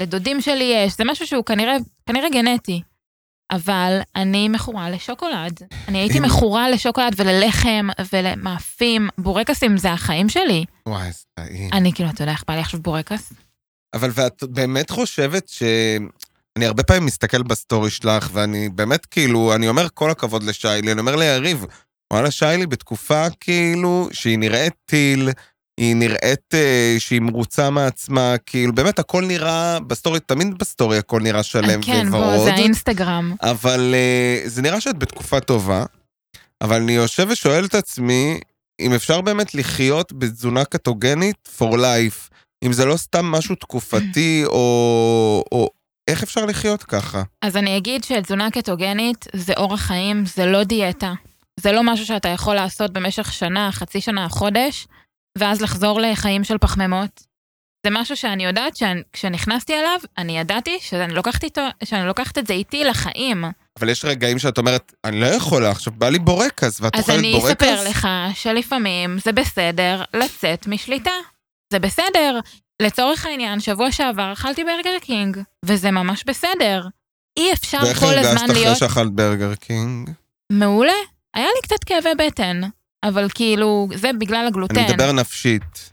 לדודים 0.00 0.40
שלי 0.40 0.64
יש, 0.64 0.96
זה 0.96 1.04
משהו 1.04 1.26
שהוא 1.26 1.44
כנראה, 1.44 1.76
כנראה 2.06 2.28
גנטי. 2.30 2.82
אבל 3.50 4.00
אני 4.16 4.48
מכורה 4.48 4.90
לשוקולד. 4.90 5.60
אני 5.88 5.98
הייתי 5.98 6.20
מכורה 6.20 6.70
לשוקולד 6.70 7.12
וללחם 7.16 7.88
ולמאפים. 8.12 9.08
בורקסים 9.18 9.76
זה 9.76 9.92
החיים 9.92 10.28
שלי. 10.28 10.64
וואי, 10.88 11.06
איזה 11.06 11.18
טעים. 11.34 11.70
אני 11.72 11.92
כאילו, 11.92 12.10
אתה 12.10 12.22
יודע 12.22 12.32
איך 12.32 12.44
בא 12.48 12.54
לי 12.54 12.60
עכשיו 12.60 12.80
בורקס? 12.80 13.32
אבל 13.94 14.10
ואת 14.14 14.42
באמת 14.42 14.90
חושבת 14.90 15.48
ש... 15.48 15.62
אני 16.56 16.66
הרבה 16.66 16.82
פעמים 16.82 17.06
מסתכל 17.06 17.42
בסטורי 17.42 17.90
שלך, 17.90 18.30
ואני 18.32 18.68
באמת 18.68 19.06
כאילו, 19.06 19.54
אני 19.54 19.68
אומר 19.68 19.86
כל 19.94 20.10
הכבוד 20.10 20.42
לשיילי, 20.42 20.92
אני 20.92 21.00
אומר 21.00 21.16
ליריב, 21.16 21.64
וואלה, 22.12 22.30
שיילי 22.30 22.66
בתקופה 22.66 23.26
כאילו 23.40 24.08
שהיא 24.12 24.38
נראית 24.38 24.72
טיל, 24.84 25.28
היא 25.80 25.96
נראית 25.96 26.54
אה, 26.54 26.96
שהיא 26.98 27.20
מרוצה 27.20 27.70
מעצמה, 27.70 28.34
כאילו 28.46 28.72
באמת 28.72 28.98
הכל 28.98 29.24
נראה, 29.24 29.80
בסטורי, 29.80 30.20
תמיד 30.20 30.58
בסטורי 30.58 30.98
הכל 30.98 31.20
נראה 31.20 31.42
שלם 31.42 31.82
כן, 31.82 32.10
בוא, 32.10 32.18
וורוד. 32.18 32.44
זה 32.44 32.52
האינסטגרם. 32.52 33.34
אבל 33.42 33.94
אה, 33.94 34.42
זה 34.44 34.62
נראה 34.62 34.80
שאת 34.80 34.98
בתקופה 34.98 35.40
טובה, 35.40 35.84
אבל 36.60 36.82
אני 36.82 36.92
יושב 36.92 37.26
ושואל 37.30 37.64
את 37.64 37.74
עצמי, 37.74 38.40
אם 38.80 38.94
אפשר 38.94 39.20
באמת 39.20 39.54
לחיות 39.54 40.12
בתזונה 40.12 40.64
קטוגנית 40.64 41.48
for 41.58 41.74
life, 41.74 42.34
אם 42.64 42.72
זה 42.72 42.84
לא 42.84 42.96
סתם 42.96 43.26
משהו 43.26 43.54
תקופתי, 43.54 44.42
או, 44.46 45.44
או 45.52 45.70
איך 46.08 46.22
אפשר 46.22 46.46
לחיות 46.46 46.82
ככה? 46.82 47.22
אז 47.42 47.56
אני 47.56 47.76
אגיד 47.76 48.04
שתזונה 48.04 48.50
קטוגנית 48.50 49.26
זה 49.32 49.52
אורח 49.56 49.80
חיים, 49.80 50.24
זה 50.26 50.46
לא 50.46 50.64
דיאטה. 50.64 51.12
זה 51.60 51.72
לא 51.72 51.82
משהו 51.82 52.06
שאתה 52.06 52.28
יכול 52.28 52.54
לעשות 52.54 52.92
במשך 52.92 53.32
שנה, 53.32 53.72
חצי 53.72 54.00
שנה, 54.00 54.28
חודש, 54.28 54.86
ואז 55.38 55.60
לחזור 55.60 56.00
לחיים 56.00 56.44
של 56.44 56.58
פחמימות. 56.58 57.30
זה 57.86 57.90
משהו 57.90 58.16
שאני 58.16 58.44
יודעת 58.44 58.76
שכשנכנסתי 58.76 59.74
אליו, 59.74 59.98
אני 60.18 60.38
ידעתי 60.38 60.78
שאני 60.80 61.14
לוקחת, 61.14 61.44
איתו, 61.44 61.60
שאני 61.84 62.06
לוקחת 62.06 62.38
את 62.38 62.46
זה 62.46 62.52
איתי 62.52 62.84
לחיים. 62.84 63.44
אבל 63.78 63.88
יש 63.88 64.04
רגעים 64.04 64.38
שאת 64.38 64.58
אומרת, 64.58 64.92
אני 65.04 65.20
לא 65.20 65.26
יכולה, 65.26 65.70
עכשיו 65.70 65.92
בא 65.92 66.08
לי 66.08 66.18
בורקס, 66.18 66.80
ואת 66.80 66.94
אז 66.94 67.00
אוכלת 67.00 67.18
אני 67.18 67.32
בורקס? 67.32 67.62
אספר 67.62 67.88
לך 67.90 68.08
שלפעמים 68.34 69.18
זה 69.24 69.32
בסדר 69.32 70.02
לצאת 70.14 70.66
משליטה. 70.66 71.10
זה 71.72 71.78
בסדר. 71.78 72.40
לצורך 72.82 73.26
העניין, 73.26 73.60
שבוע 73.60 73.92
שעבר 73.92 74.32
אכלתי 74.32 74.64
ברגר 74.64 74.98
קינג, 75.00 75.38
וזה 75.64 75.90
ממש 75.90 76.24
בסדר. 76.26 76.86
אי 77.38 77.52
אפשר 77.52 77.78
ואיך 77.82 77.98
כל 77.98 78.06
הרגשת 78.06 78.26
הזמן 78.26 78.50
אחרי 78.50 78.64
להיות 78.64 78.78
שאכלת 78.78 79.12
ברגר 79.12 79.54
קינג? 79.54 80.10
מעולה. 80.52 80.92
היה 81.34 81.46
לי 81.46 81.62
קצת 81.62 81.84
כאבי 81.84 82.14
בטן, 82.18 82.60
אבל 83.04 83.28
כאילו, 83.34 83.88
זה 83.94 84.10
בגלל 84.12 84.46
הגלוטן. 84.46 84.78
אני 84.78 84.92
מדבר 84.92 85.12
נפשית. 85.12 85.90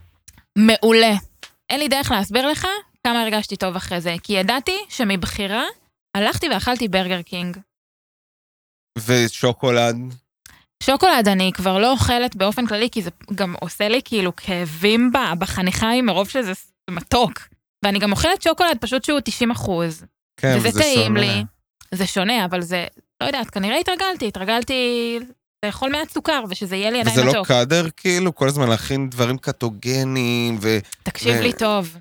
מעולה. 0.58 1.14
אין 1.70 1.80
לי 1.80 1.88
דרך 1.88 2.10
להסביר 2.10 2.46
לך 2.46 2.66
כמה 3.04 3.22
הרגשתי 3.22 3.56
טוב 3.56 3.76
אחרי 3.76 4.00
זה, 4.00 4.14
כי 4.22 4.32
ידעתי 4.32 4.76
שמבחירה 4.88 5.64
הלכתי 6.16 6.48
ואכלתי 6.48 6.88
ברגר 6.88 7.22
קינג. 7.22 7.56
ושוקולד? 9.06 9.96
שוקולד 10.82 11.28
אני 11.28 11.52
כבר 11.54 11.78
לא 11.78 11.90
אוכלת 11.90 12.36
באופן 12.36 12.66
כללי, 12.66 12.90
כי 12.90 13.02
זה 13.02 13.10
גם 13.34 13.54
עושה 13.60 13.88
לי 13.88 14.00
כאילו 14.04 14.36
כאבים 14.36 15.12
בחניכיים 15.38 16.06
מרוב 16.06 16.28
שזה 16.28 16.52
מתוק. 16.90 17.48
ואני 17.84 17.98
גם 17.98 18.12
אוכלת 18.12 18.42
שוקולד 18.42 18.78
פשוט 18.80 19.04
שהוא 19.04 19.20
90 19.24 19.50
אחוז. 19.50 20.04
כן, 20.40 20.56
וזה 20.58 20.80
טעים 20.80 21.06
שונה. 21.06 21.20
לי. 21.20 21.44
זה 21.94 22.06
שונה, 22.06 22.44
אבל 22.44 22.60
זה, 22.60 22.86
לא 23.22 23.26
יודעת, 23.26 23.50
כנראה 23.50 23.76
התרגלתי, 23.78 24.28
התרגלתי 24.28 25.18
לאכול 25.66 25.90
מעט 25.90 26.10
סוכר, 26.10 26.42
ושזה 26.50 26.76
יהיה 26.76 26.90
לי 26.90 27.00
עדיין 27.00 27.16
וזה 27.16 27.24
לא 27.24 27.32
מתוק. 27.32 27.46
קאדר, 27.46 27.86
כאילו? 27.96 28.34
כל 28.34 28.48
הזמן 28.48 28.68
להכין 28.68 29.10
דברים 29.10 29.38
קטוגנים, 29.38 30.58
ו... 30.60 30.78
תקשיב 31.02 31.34
ו- 31.38 31.42
לי 31.42 31.52
טוב, 31.52 31.96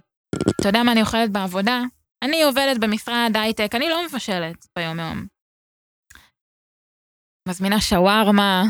אתה 0.61 0.69
יודע 0.69 0.83
מה 0.83 0.91
אני 0.91 1.01
אוכלת 1.01 1.31
בעבודה? 1.31 1.81
אני 2.23 2.43
עובדת 2.43 2.77
במשרד 2.79 3.31
הייטק, 3.35 3.71
אני 3.75 3.89
לא 3.89 4.05
מבשלת 4.07 4.65
ביום-יום. 4.77 5.25
מזמינה 7.47 7.81
שווארמה, 7.81 8.63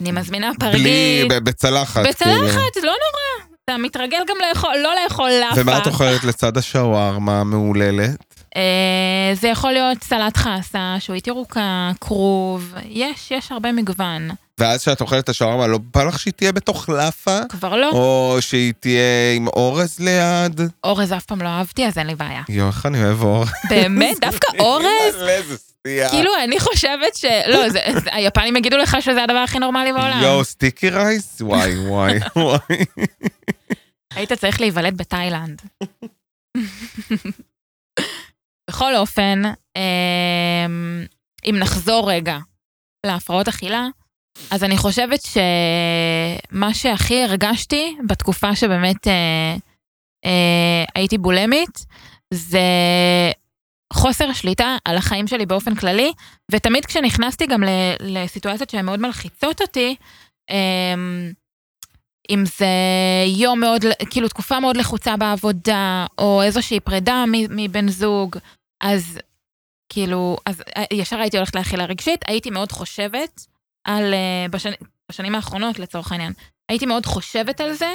אני 0.00 0.12
מזמינה 0.12 0.50
בלי... 0.58 0.70
פרגית. 0.72 1.32
ב- 1.32 1.44
בצלחת, 1.48 1.94
כאילו. 1.94 2.10
בצלחת, 2.10 2.76
לא 2.76 2.82
נורא. 2.82 3.48
אתה 3.64 3.76
מתרגל 3.78 4.22
גם 4.28 4.36
לאכול, 4.48 4.74
לא 4.82 4.94
לאכול 5.04 5.30
לאפה. 5.40 5.60
ומה 5.60 5.78
את 5.78 5.86
אוכלת 5.86 6.24
לצד 6.24 6.56
השווארמה 6.56 7.40
המהוללת? 7.40 8.27
אה, 8.58 9.34
זה 9.34 9.48
יכול 9.48 9.72
להיות 9.72 10.02
סלט 10.02 10.36
חסה, 10.36 10.96
שועית 10.98 11.26
ירוקה, 11.26 11.90
כרוב, 12.00 12.74
יש, 12.88 13.30
יש 13.30 13.52
הרבה 13.52 13.72
מגוון. 13.72 14.28
ואז 14.58 14.82
כשאת 14.82 15.00
אוכלת 15.00 15.24
את 15.24 15.28
השווארמה, 15.28 15.66
לא 15.66 15.78
בא 15.94 16.04
לך 16.04 16.18
שהיא 16.18 16.32
תהיה 16.32 16.52
בתוך 16.52 16.88
לאפה? 16.88 17.38
כבר 17.48 17.76
לא. 17.76 17.90
או 17.90 18.36
שהיא 18.40 18.72
תהיה 18.80 19.32
עם 19.36 19.48
אורז 19.48 20.00
ליד? 20.00 20.60
אורז 20.84 21.12
אף 21.12 21.24
פעם 21.24 21.42
לא 21.42 21.48
אהבתי, 21.48 21.86
אז 21.86 21.98
אין 21.98 22.06
לי 22.06 22.14
בעיה. 22.14 22.42
יואו, 22.48 22.68
איך 22.68 22.86
אני 22.86 23.04
אוהב 23.04 23.22
אורז. 23.22 23.48
באמת? 23.68 24.16
דווקא 24.26 24.46
אורז? 24.58 25.64
כאילו, 26.10 26.30
אני 26.44 26.60
חושבת 26.60 27.14
ש... 27.16 27.24
לא, 27.46 27.64
היפנים 28.12 28.56
יגידו 28.56 28.76
לך 28.76 28.96
שזה 29.00 29.22
הדבר 29.24 29.38
הכי 29.38 29.58
נורמלי 29.58 29.92
בעולם. 29.92 30.20
יואו, 30.22 30.44
סטיקי 30.44 30.90
רייס? 30.90 31.40
וואי, 31.40 31.78
וואי, 31.78 32.18
וואי. 32.36 32.84
היית 34.14 34.32
צריך 34.32 34.60
להיוולד 34.60 34.96
בתאילנד. 34.96 35.62
בכל 38.78 38.96
אופן, 38.96 39.42
אמ, 39.76 41.04
אם 41.44 41.56
נחזור 41.58 42.10
רגע 42.10 42.38
להפרעות 43.06 43.48
אכילה, 43.48 43.86
אז 44.50 44.64
אני 44.64 44.76
חושבת 44.76 45.20
שמה 45.22 46.74
שהכי 46.74 47.22
הרגשתי 47.22 47.96
בתקופה 48.08 48.56
שבאמת 48.56 49.08
אה, 49.08 49.56
אה, 50.24 50.84
הייתי 50.94 51.18
בולמית, 51.18 51.86
זה 52.34 52.60
חוסר 53.92 54.32
שליטה 54.32 54.76
על 54.84 54.96
החיים 54.96 55.26
שלי 55.26 55.46
באופן 55.46 55.74
כללי, 55.74 56.12
ותמיד 56.52 56.86
כשנכנסתי 56.86 57.46
גם 57.46 57.62
לסיטואציות 58.00 58.70
שהן 58.70 58.84
מאוד 58.84 59.00
מלחיצות 59.00 59.62
אותי, 59.62 59.96
אמ, 60.50 61.32
אם 62.30 62.44
זה 62.46 62.66
יום 63.26 63.60
מאוד, 63.60 63.84
כאילו 64.10 64.28
תקופה 64.28 64.60
מאוד 64.60 64.76
לחוצה 64.76 65.16
בעבודה, 65.16 66.06
או 66.18 66.42
איזושהי 66.42 66.80
פרידה 66.80 67.24
מבן 67.50 67.88
זוג, 67.88 68.36
אז 68.80 69.20
כאילו, 69.88 70.36
אז 70.46 70.62
אה, 70.76 70.84
ישר 70.92 71.20
הייתי 71.20 71.36
הולכת 71.36 71.54
לאכילה 71.54 71.84
רגשית, 71.84 72.20
הייתי 72.26 72.50
מאוד 72.50 72.72
חושבת 72.72 73.46
על, 73.84 74.14
אה, 74.14 74.46
בשני, 74.50 74.76
בשנים 75.10 75.34
האחרונות 75.34 75.78
לצורך 75.78 76.12
העניין, 76.12 76.32
הייתי 76.68 76.86
מאוד 76.86 77.06
חושבת 77.06 77.60
על 77.60 77.72
זה, 77.72 77.92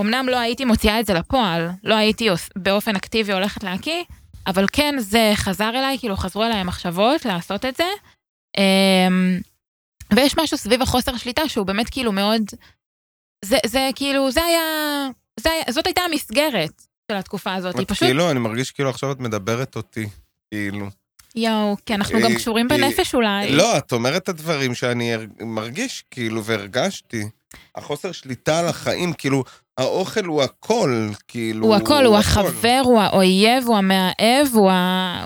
אמנם 0.00 0.28
לא 0.28 0.38
הייתי 0.38 0.64
מוציאה 0.64 1.00
את 1.00 1.06
זה 1.06 1.14
לפועל, 1.14 1.68
לא 1.84 1.94
הייתי 1.94 2.28
באופן 2.56 2.96
אקטיבי 2.96 3.32
הולכת 3.32 3.64
להקיא, 3.64 4.04
אבל 4.46 4.66
כן, 4.72 4.94
זה 4.98 5.32
חזר 5.34 5.68
אליי, 5.68 5.98
כאילו 5.98 6.16
חזרו 6.16 6.44
אליי 6.44 6.58
המחשבות 6.58 7.24
לעשות 7.24 7.64
את 7.64 7.76
זה. 7.76 7.84
אמ, 8.58 9.40
ויש 10.16 10.38
משהו 10.38 10.56
סביב 10.58 10.82
החוסר 10.82 11.16
שליטה 11.16 11.48
שהוא 11.48 11.66
באמת 11.66 11.90
כאילו 11.90 12.12
מאוד, 12.12 12.42
זה, 13.44 13.56
זה 13.66 13.90
כאילו, 13.94 14.30
זה 14.30 14.44
היה, 14.44 14.60
זה 15.40 15.50
היה, 15.50 15.62
זאת 15.70 15.86
הייתה 15.86 16.00
המסגרת 16.00 16.82
של 17.12 17.18
התקופה 17.18 17.54
הזאת, 17.54 17.78
היא 17.78 17.86
פשוט, 17.88 18.08
כאילו, 18.08 18.30
אני 18.30 18.38
מרגיש 18.38 18.70
כאילו 18.70 18.90
עכשיו 18.90 19.12
את 19.12 19.20
מדברת 19.20 19.76
אותי. 19.76 20.06
כאילו. 20.50 20.86
יואו, 21.34 21.76
כי 21.86 21.94
אנחנו 21.94 22.20
גם 22.20 22.30
אה, 22.30 22.36
קשורים 22.36 22.68
בנפש 22.68 23.14
אולי. 23.14 23.52
לא, 23.52 23.78
את 23.78 23.92
אומרת 23.92 24.22
את 24.22 24.28
הדברים 24.28 24.74
שאני 24.74 25.12
מרגיש, 25.40 26.04
כאילו, 26.10 26.44
והרגשתי. 26.44 27.28
החוסר 27.74 28.12
שליטה 28.12 28.58
על 28.58 28.66
החיים, 28.66 29.12
כאילו, 29.12 29.44
האוכל 29.78 30.24
הוא 30.24 30.42
הכל, 30.42 31.08
כאילו... 31.28 31.66
הוא 31.66 31.74
הכל, 31.74 32.04
הוא 32.04 32.16
החבר, 32.16 32.80
הוא 32.84 33.00
האויב, 33.00 33.64
הוא 33.66 33.76
המאהב, 33.76 34.46
הוא, 34.52 34.70
ה... 34.70 35.24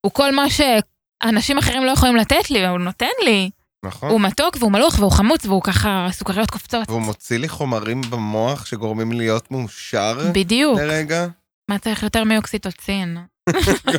הוא 0.00 0.12
כל 0.12 0.34
מה 0.34 0.44
שאנשים 0.50 1.58
אחרים 1.58 1.84
לא 1.84 1.90
יכולים 1.90 2.16
לתת 2.16 2.50
לי, 2.50 2.66
הוא 2.66 2.78
נותן 2.78 3.06
לי. 3.24 3.50
נכון. 3.84 4.10
הוא 4.10 4.20
מתוק 4.20 4.56
והוא 4.58 4.72
מלוך 4.72 4.98
והוא 4.98 5.12
חמוץ 5.12 5.46
והוא 5.46 5.62
ככה, 5.62 6.08
סוכריות 6.10 6.50
קופצות. 6.50 6.90
והוא 6.90 7.02
מוציא 7.02 7.38
לי 7.38 7.48
חומרים 7.48 8.00
במוח 8.10 8.66
שגורמים 8.66 9.12
לי 9.12 9.18
להיות 9.18 9.50
מאושר 9.50 10.30
בדיוק. 10.34 10.78
לרגע. 10.78 11.26
מה 11.70 11.78
צריך 11.78 12.02
יותר 12.02 12.24
מאוקסיטוצין? 12.24 13.18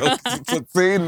אוקסיצוצין. 0.02 1.06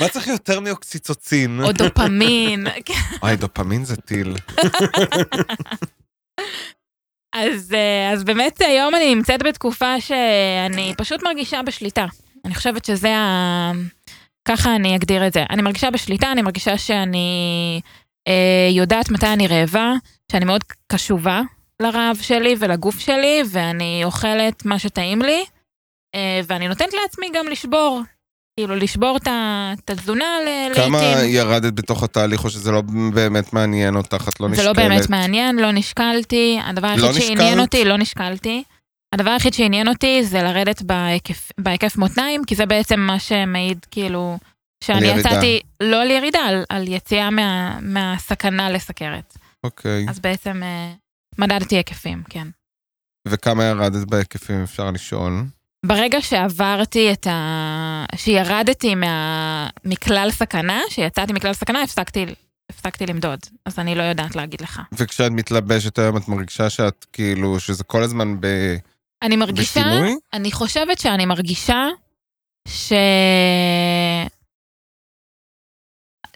מה 0.00 0.08
צריך 0.08 0.26
יותר 0.26 0.60
מאוקסיצוצין? 0.60 1.60
או 1.64 1.72
דופמין. 1.72 2.66
וואי, 3.22 3.36
דופמין 3.36 3.84
זה 3.84 3.96
טיל. 3.96 4.34
אז, 7.34 7.72
אה, 7.74 8.12
אז 8.12 8.24
באמת 8.24 8.60
היום 8.60 8.94
אני 8.94 9.14
נמצאת 9.14 9.42
בתקופה 9.42 10.00
שאני 10.00 10.94
פשוט 10.96 11.22
מרגישה 11.22 11.62
בשליטה. 11.62 12.06
אני 12.44 12.54
חושבת 12.54 12.84
שזה 12.84 13.16
ה... 13.16 13.72
ככה 14.48 14.74
אני 14.74 14.96
אגדיר 14.96 15.26
את 15.26 15.32
זה. 15.32 15.44
אני 15.50 15.62
מרגישה 15.62 15.90
בשליטה, 15.90 16.32
אני 16.32 16.42
מרגישה 16.42 16.78
שאני 16.78 17.80
יודעת 18.70 19.10
מתי 19.10 19.26
אני 19.26 19.46
רעבה, 19.46 19.92
שאני 20.32 20.44
מאוד 20.44 20.64
קשובה 20.92 21.40
לרעב 21.82 22.16
שלי 22.22 22.54
ולגוף 22.58 22.98
שלי, 23.00 23.42
ואני 23.50 24.00
אוכלת 24.04 24.64
מה 24.64 24.78
שטעים 24.78 25.22
לי, 25.22 25.44
אה, 26.14 26.40
ואני 26.46 26.68
נותנת 26.68 26.94
לעצמי 27.02 27.26
גם 27.34 27.46
לשבור. 27.48 28.02
כאילו, 28.60 28.76
לשבור 28.76 29.16
את 29.16 29.90
התזונה 29.90 30.24
ל- 30.46 30.74
כמה. 30.74 31.02
ירדת 31.24 31.72
בתוך 31.72 32.02
התהליך, 32.02 32.44
או 32.44 32.50
שזה 32.50 32.70
לא 32.70 32.82
באמת 33.14 33.52
מעניין 33.52 33.96
אותך, 33.96 34.28
את 34.28 34.40
לא 34.40 34.48
נשקלת? 34.48 34.64
זה 34.64 34.68
לא 34.68 34.72
באמת 34.72 35.10
מעניין, 35.10 35.56
לא 35.58 35.72
נשקלתי. 35.72 36.58
הדבר 36.64 36.86
היחיד 36.86 37.04
לא 37.04 37.12
שעניין? 37.12 37.60
אותי, 37.60 37.84
לא 37.84 37.96
נשקלתי. 37.98 38.62
הדבר 39.14 39.30
היחיד 39.30 39.54
שעניין 39.54 39.88
אותי 39.88 40.24
זה 40.24 40.42
לרדת 40.42 40.82
בהיקף, 40.82 41.48
בהיקף 41.58 41.96
מותניים, 41.96 42.44
כי 42.44 42.54
זה 42.54 42.66
בעצם 42.66 43.00
מה 43.00 43.18
שמעיד 43.18 43.86
כאילו, 43.90 44.38
שאני. 44.84 45.06
יצאתי 45.06 45.60
לא 45.82 46.02
על 46.02 46.10
ירידה, 46.10 46.38
על, 46.38 46.64
על 46.68 46.88
יציאה 46.88 47.30
מה, 47.30 47.78
מהסכנה 47.82 48.70
לסכרת. 48.70 49.38
אוקיי. 49.64 50.06
אז 50.08 50.20
בעצם 50.20 50.62
אה, 50.62 50.92
מדדתי 51.38 51.76
היקפים, 51.76 52.22
כן. 52.28 52.48
וכמה 53.28 53.64
ירדת 53.64 54.08
בהיקפים, 54.08 54.62
אפשר 54.62 54.90
לשאול? 54.90 55.44
ברגע 55.86 56.22
שעברתי 56.22 57.12
את 57.12 57.26
ה... 57.26 58.04
שירדתי 58.16 58.94
מה... 58.94 59.68
מכלל 59.84 60.30
סכנה, 60.30 60.80
שיצאתי 60.90 61.32
מכלל 61.32 61.52
סכנה, 61.52 61.82
הפסקתי, 61.82 62.26
הפסקתי 62.70 63.06
למדוד. 63.06 63.38
אז 63.64 63.78
אני 63.78 63.94
לא 63.94 64.02
יודעת 64.02 64.36
להגיד 64.36 64.60
לך. 64.60 64.80
וכשאת 64.92 65.32
מתלבשת 65.32 65.98
היום, 65.98 66.16
את 66.16 66.28
מרגישה 66.28 66.70
שאת 66.70 67.06
כאילו, 67.12 67.60
שזה 67.60 67.84
כל 67.84 68.02
הזמן 68.02 68.40
ב... 68.40 68.46
אני 69.22 69.36
מרגישה, 69.36 69.80
בשינוי? 69.80 70.16
אני 70.32 70.52
חושבת 70.52 70.98
שאני 70.98 71.26
מרגישה 71.26 71.86
ש... 72.68 72.92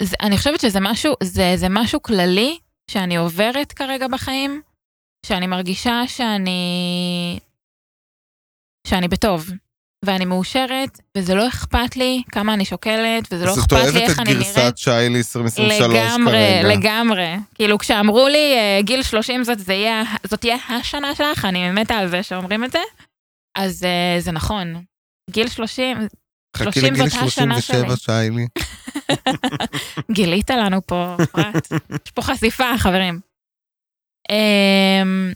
זה, 0.02 0.16
אני 0.20 0.38
חושבת 0.38 0.60
שזה 0.60 0.78
משהו, 0.80 1.14
זה, 1.22 1.52
זה 1.56 1.66
משהו 1.70 2.02
כללי 2.02 2.58
שאני 2.90 3.16
עוברת 3.16 3.72
כרגע 3.72 4.08
בחיים, 4.08 4.62
שאני 5.26 5.46
מרגישה 5.46 6.02
שאני... 6.06 7.38
שאני 8.86 9.08
בטוב, 9.08 9.50
ואני 10.04 10.24
מאושרת, 10.24 11.00
וזה 11.16 11.34
לא 11.34 11.48
אכפת 11.48 11.96
לי 11.96 12.22
כמה 12.32 12.54
אני 12.54 12.64
שוקלת, 12.64 13.32
וזה 13.32 13.44
לא 13.44 13.50
אז 13.50 13.58
את 13.58 13.62
אכפת 13.62 13.72
לי 13.72 13.82
אוהבת 13.82 13.96
איך 13.96 14.14
את 14.14 14.18
אני 14.18 14.34
נראית. 14.34 14.56
גרסת 14.56 14.78
שיילי 14.78 15.18
2023 15.18 15.80
לגמרי, 15.80 16.32
כרגע. 16.32 16.68
לגמרי. 16.68 17.36
כאילו, 17.54 17.78
כשאמרו 17.78 18.28
לי, 18.28 18.54
אה, 18.54 18.78
גיל 18.82 19.02
30 19.02 19.44
זאת, 19.44 19.58
זה 19.58 19.72
יהיה, 19.72 20.02
זאת 20.26 20.40
תהיה 20.40 20.56
השנה 20.68 21.14
שלך, 21.14 21.44
אני 21.44 21.70
מתה 21.70 21.94
על 21.94 22.08
זה 22.08 22.22
שאומרים 22.22 22.64
את 22.64 22.72
זה, 22.72 22.78
אז 23.56 23.84
אה, 23.84 24.20
זה 24.20 24.32
נכון. 24.32 24.82
גיל 25.30 25.48
30, 25.48 25.98
חכי 26.56 26.80
30 26.80 26.94
לגיל 26.94 27.08
זאת 27.08 27.22
השנה 27.22 27.60
37 27.60 27.96
שיילי. 27.96 28.46
גילית 30.12 30.50
לנו 30.50 30.86
פה, 30.86 31.16
אפרת. 31.22 31.72
יש 32.06 32.12
פה 32.14 32.22
חשיפה, 32.22 32.78
חברים. 32.78 33.20
אמ, 34.30 35.32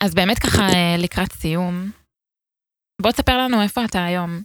אז 0.00 0.14
באמת 0.14 0.38
ככה, 0.38 0.62
אה, 0.62 0.96
לקראת 0.98 1.32
סיום, 1.32 1.90
בוא 3.02 3.10
תספר 3.10 3.38
לנו 3.38 3.62
איפה 3.62 3.84
אתה 3.84 4.04
היום. 4.04 4.42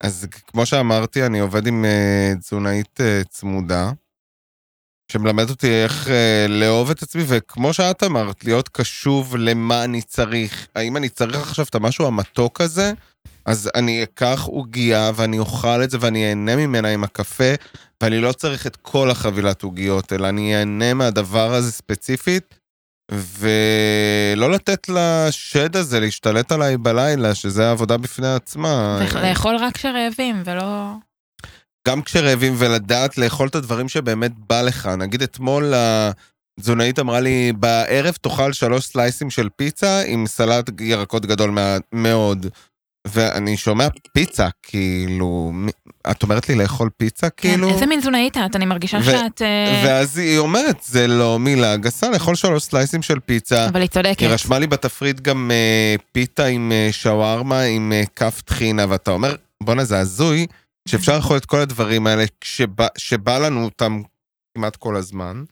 אז 0.00 0.26
כמו 0.46 0.66
שאמרתי, 0.66 1.26
אני 1.26 1.40
עובד 1.40 1.66
עם 1.66 1.84
אה, 1.84 2.32
תזונאית 2.38 3.00
אה, 3.00 3.24
צמודה, 3.28 3.92
שמלמדת 5.12 5.50
אותי 5.50 5.82
איך 5.82 6.08
אה, 6.08 6.46
לאהוב 6.48 6.90
את 6.90 7.02
עצמי, 7.02 7.22
וכמו 7.28 7.72
שאת 7.72 8.02
אמרת, 8.02 8.44
להיות 8.44 8.68
קשוב 8.68 9.36
למה 9.36 9.84
אני 9.84 10.02
צריך. 10.02 10.68
האם 10.74 10.96
אני 10.96 11.08
צריך 11.08 11.36
עכשיו 11.36 11.64
את 11.64 11.74
המשהו 11.74 12.06
המתוק 12.06 12.60
הזה? 12.60 12.92
אז 13.46 13.70
אני 13.74 14.02
אקח 14.02 14.42
עוגייה 14.46 15.10
ואני 15.14 15.38
אוכל 15.38 15.82
את 15.84 15.90
זה 15.90 15.98
ואני 16.00 16.28
אהנה 16.28 16.56
ממנה 16.56 16.88
עם 16.88 17.04
הקפה, 17.04 17.54
ואני 18.02 18.20
לא 18.20 18.32
צריך 18.32 18.66
את 18.66 18.76
כל 18.76 19.10
החבילת 19.10 19.62
עוגיות, 19.62 20.12
אלא 20.12 20.28
אני 20.28 20.56
אהנה 20.56 20.94
מהדבר 20.94 21.54
הזה 21.54 21.72
ספציפית, 21.72 22.54
ולא 23.10 24.50
לתת 24.50 24.88
לשד 24.88 25.76
הזה 25.76 26.00
להשתלט 26.00 26.52
עליי 26.52 26.76
בלילה, 26.76 27.34
שזה 27.34 27.70
עבודה 27.70 27.96
בפני 27.96 28.34
עצמה. 28.34 29.00
לאכול 29.22 29.56
רק 29.56 29.74
כשרעבים, 29.74 30.42
ולא... 30.44 30.92
גם 31.88 32.02
כשרעבים 32.02 32.54
ולדעת 32.58 33.18
לאכול 33.18 33.48
את 33.48 33.54
הדברים 33.54 33.88
שבאמת 33.88 34.32
בא 34.48 34.62
לך. 34.62 34.86
נגיד 34.86 35.22
אתמול 35.22 35.74
התזונאית 36.58 36.98
אמרה 36.98 37.20
לי, 37.20 37.52
בערב 37.52 38.14
תאכל 38.20 38.52
שלוש 38.52 38.86
סלייסים 38.86 39.30
של 39.30 39.48
פיצה 39.56 40.02
עם 40.06 40.26
סלט 40.26 40.80
ירקות 40.80 41.26
גדול 41.26 41.58
מאוד. 41.92 42.46
ואני 43.06 43.56
שומע 43.56 43.88
פיצה, 44.12 44.48
כאילו, 44.62 45.52
את 46.10 46.22
אומרת 46.22 46.48
לי 46.48 46.54
לאכול 46.54 46.90
פיצה, 46.96 47.30
כאילו? 47.30 47.68
כן, 47.68 47.74
איזה 47.74 47.86
מין 47.86 48.00
תזונאית 48.00 48.36
את? 48.36 48.56
אני 48.56 48.66
מרגישה 48.66 49.02
שאת... 49.02 49.42
אה, 49.42 49.82
ואז 49.84 50.18
היא 50.18 50.38
אומרת, 50.38 50.76
זה 50.84 51.06
לא 51.06 51.38
מילה 51.38 51.76
גסה, 51.76 52.10
לאכול 52.10 52.34
שלוש 52.34 52.62
סלייסים 52.62 53.02
של 53.02 53.20
פיצה. 53.20 53.68
אבל 53.68 53.80
היא 53.80 53.88
צודקת. 53.88 54.20
היא 54.20 54.28
רשמה 54.28 54.58
לי 54.58 54.66
בתפריט 54.66 55.20
גם 55.20 55.50
אה, 55.50 55.94
פיתה 56.12 56.44
עם 56.44 56.72
אה, 56.72 56.88
שווארמה 56.92 57.60
עם 57.60 57.92
כף 58.16 58.40
טחינה, 58.44 58.86
ואתה 58.88 59.10
אומר, 59.10 59.34
בואנה 59.62 59.84
זה 59.84 59.98
הזוי, 59.98 60.46
שאפשר 60.88 61.16
לאכול 61.16 61.36
את 61.36 61.44
כל 61.44 61.60
הדברים 61.60 62.06
האלה 62.06 62.24
שבא 62.98 63.38
לנו 63.38 63.64
אותם 63.64 64.02
כמעט 64.54 64.76
כל 64.76 64.96
הזמן, 64.96 65.44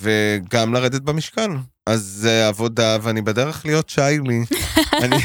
וגם 0.00 0.74
לרדת 0.74 1.02
במשקל. 1.02 1.50
אז 1.86 2.02
זה 2.02 2.48
עבודה, 2.48 2.96
ואני 3.02 3.22
בדרך 3.22 3.66
להיות 3.66 3.88
שיילי. 3.88 4.44
אני 5.02 5.16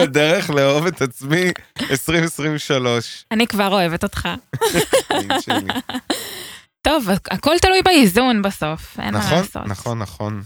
בדרך 0.00 0.50
לאהוב 0.50 0.86
את 0.86 1.02
עצמי 1.02 1.50
2023. 1.90 3.24
אני 3.30 3.46
כבר 3.46 3.72
אוהבת 3.72 4.02
אותך. 4.02 4.28
טוב, 6.82 7.08
הכל 7.30 7.56
תלוי 7.62 7.82
באיזון 7.82 8.42
בסוף, 8.42 9.00
אין 9.00 9.14
מה 9.14 9.20
נכון, 9.20 9.38
לעשות. 9.38 9.66
נכון, 9.66 9.98
נכון. 9.98 10.42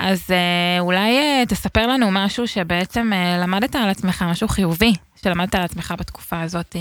אז 0.00 0.30
אה, 0.30 0.80
אולי 0.80 1.18
אה, 1.18 1.42
תספר 1.48 1.86
לנו 1.86 2.10
משהו 2.10 2.48
שבעצם 2.48 3.12
אה, 3.12 3.38
למדת 3.38 3.76
על 3.76 3.88
עצמך, 3.88 4.22
משהו 4.22 4.48
חיובי 4.48 4.92
שלמדת 5.16 5.54
על 5.54 5.62
עצמך 5.62 5.94
בתקופה 5.98 6.40
הזאת. 6.40 6.76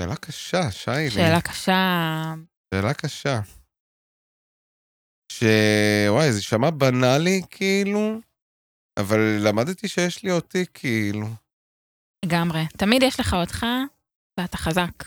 שאלה 0.00 0.16
קשה, 0.16 0.70
שיילי. 0.70 1.10
שאלה 1.10 1.40
קשה. 1.40 2.34
שאלה 2.74 2.94
קשה. 2.94 3.40
ש... 5.32 5.44
וואי, 6.08 6.32
זה 6.32 6.38
יישמע 6.38 6.70
בנאלי, 6.70 7.42
כאילו, 7.50 8.20
אבל 8.98 9.20
למדתי 9.40 9.88
שיש 9.88 10.22
לי 10.22 10.30
אותי, 10.32 10.64
כאילו. 10.74 11.26
לגמרי. 12.24 12.66
תמיד 12.76 13.02
יש 13.02 13.20
לך 13.20 13.34
אותך, 13.34 13.66
ואתה 14.40 14.56
חזק. 14.56 15.04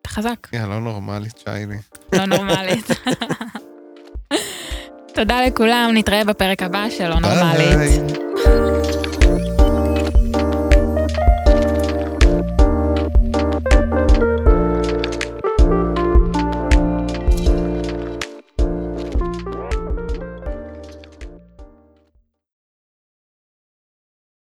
אתה 0.00 0.08
חזק, 0.08 0.48
יא, 0.52 0.60
לא 0.60 0.80
נורמלית, 0.80 1.38
שיילי. 1.38 1.78
לא 2.12 2.24
נורמלית. 2.24 2.86
תודה 5.14 5.46
לכולם, 5.46 5.90
נתראה 5.94 6.24
בפרק 6.24 6.62
הבא 6.62 6.90
של 6.90 7.08
לא 7.08 7.20
נורמלית. 7.20 8.18